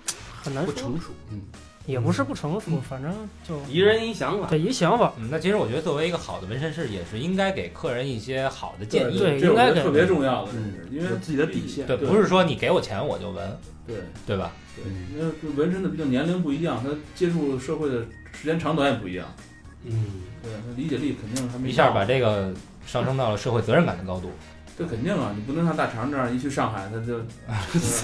[0.44, 1.42] 很难说，不成熟，嗯，
[1.86, 3.12] 也不是不成熟，反正
[3.48, 5.14] 就一人一想法，对一想法。
[5.18, 9.20] 嗯，那其实我觉得作为一个好的纹身师，也是应该给客人一些好的建议。
[9.20, 11.86] 对应该特别重要的，真是因为有自己的底线。
[11.86, 14.52] 对，对不是说你给我钱我就纹，对对吧？
[14.76, 14.84] 对，
[15.16, 18.04] 因为纹身的毕竟年龄不一样，他接触社会的
[18.40, 19.26] 时间长短也不一样，
[19.86, 20.06] 嗯，
[20.44, 22.54] 对，他理解力肯定还没一下把这个
[22.86, 24.32] 上升到了社会责任感的高度。
[24.78, 27.20] 这肯定啊，你不能像大肠这样一去上海他就，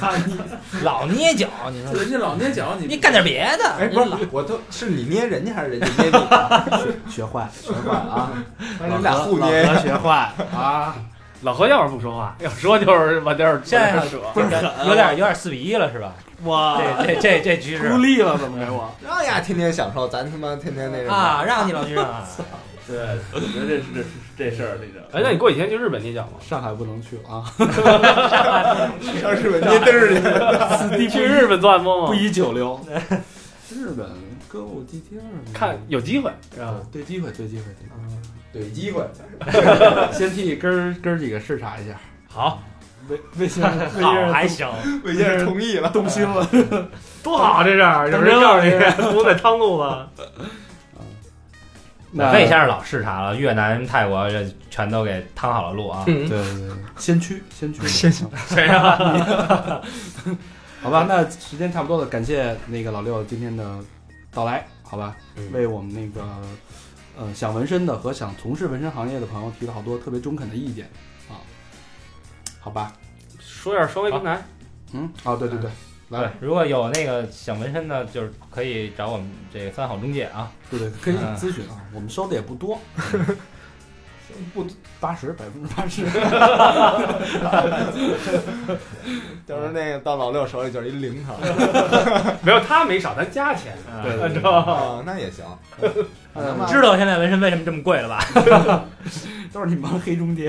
[0.82, 3.76] 老捏脚，你说人家老捏脚，你你干点别的。
[3.78, 6.94] 哎，不是，我都是你捏人家还是人家捏你？
[7.12, 8.32] 学坏，学坏了啊！
[8.98, 10.96] 你俩何老互捏何学坏啊！
[11.44, 16.16] 老何要是不说话，要说就是往这儿现在往这儿扯，有点有点四比一了，是吧？
[16.44, 18.94] 哇，这这这这局势出力了，怎么给我？
[19.06, 22.28] 让呀天天享受，咱他妈天天那什么啊，让你老局长啊，
[22.88, 22.98] 对，
[23.34, 24.06] 我觉得这是这是
[24.38, 26.34] 这事儿，这个哎，那你过几天去日本捏脚吗？
[26.42, 27.44] 上海不能去了啊！
[29.22, 31.10] 上日本捏嘚儿去。
[31.10, 32.20] 去日本钻风不吗？
[32.20, 32.80] 宜久留。
[33.74, 34.06] 日本
[34.48, 35.20] 歌舞伎町
[35.54, 36.76] 看有机会是吧？
[36.92, 37.64] 对机会，对机会，
[38.52, 39.04] 对机会。
[40.12, 42.00] 先替哥儿哥儿几个视察一下。
[42.28, 42.62] 好，
[43.10, 44.68] 魏魏先生，魏 好先生还行。
[45.04, 45.90] 魏先生同意了。
[45.90, 46.48] 动心了。
[47.22, 48.72] 多好，这是有人告诉你
[49.12, 50.24] 堵 在汤路子，
[52.12, 56.04] 那魏先生老视察了，越南、泰国这全都给趟好了路啊。
[56.06, 59.82] 对对对，先驱先驱先驱谁啊？
[60.82, 63.80] 好吧，那时间差不多了，感谢那个老六今天的
[64.34, 65.16] 到来，好吧，
[65.54, 66.28] 为我们那个
[67.18, 70.90] 呃想纹身的和想从事纹身行业的朋友提了好多特别中肯的意见啊，
[72.64, 72.94] 好吧，
[73.40, 74.42] 说点双微平台，
[74.94, 75.70] 嗯，哦对对对，
[76.10, 80.50] 对来，，如果有那个想纹身的，就是可以找我们这个三好中介啊。
[80.70, 81.36] 对对可以嗯。
[81.36, 82.80] 咨询啊，我们收的也不多，
[84.54, 84.66] 不
[85.00, 86.04] 八十百分之八十，
[89.48, 91.34] 就是那个到老六手里就是一零头，
[92.42, 93.74] 没有他没少，咱加钱，
[94.04, 94.74] 对对知道吗？
[94.74, 95.46] 啊，那也行。
[96.36, 98.20] 嗯知道现在纹身为什么这么贵了吧？
[99.54, 100.46] 都是你们黑中介。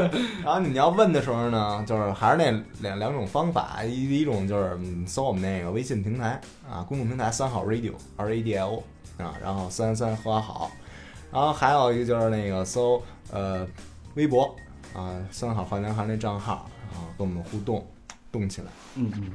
[0.42, 2.50] 然后你要问的时候呢，就是还是那
[2.80, 8.82] 两两种方法，一一种就是嗯搜我们那个微信平台啊，公众平台三好 radio R A D I O
[9.18, 10.70] 啊，然后三三和好，
[11.30, 13.66] 然后还有一个就是那个搜呃
[14.14, 14.54] 微博
[14.94, 17.86] 啊，三好坏男孩那账号啊，跟我们互动，
[18.30, 18.68] 动起来。
[18.94, 19.30] 嗯嗯。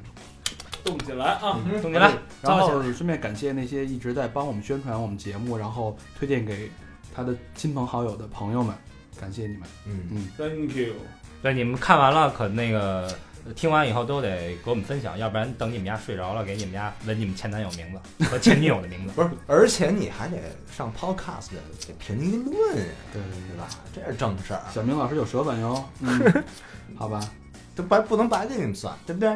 [0.84, 1.60] 动起来啊！
[1.80, 2.12] 动起来，
[2.42, 6.72] 然后顺便感谢那些一直在帮我们宣传我们节目，然后推荐给
[7.14, 8.76] 他的亲朋好友的朋友们，
[9.20, 9.70] 感谢你们。
[9.86, 10.96] 嗯嗯，Thank you。
[11.44, 13.16] 对，你们看完了可那个
[13.56, 19.14] 听完以后都得给我们分享，要不然等你们家睡着了，给你们家问你们前男友名字和前女友的名字。
[19.18, 20.38] 不是，而且你还得
[20.72, 23.68] 上 Podcast 得评一论呀，对对对吧？
[23.94, 25.84] 这是正事儿，小明老师有舌吻哟。
[26.02, 26.44] 嗯，
[26.96, 27.20] 好吧，
[27.76, 29.30] 这白不能白给你们算，对不对？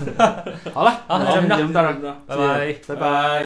[0.72, 2.72] 好了，好那这么着节目到这儿，拜拜。
[2.86, 3.38] 拜拜。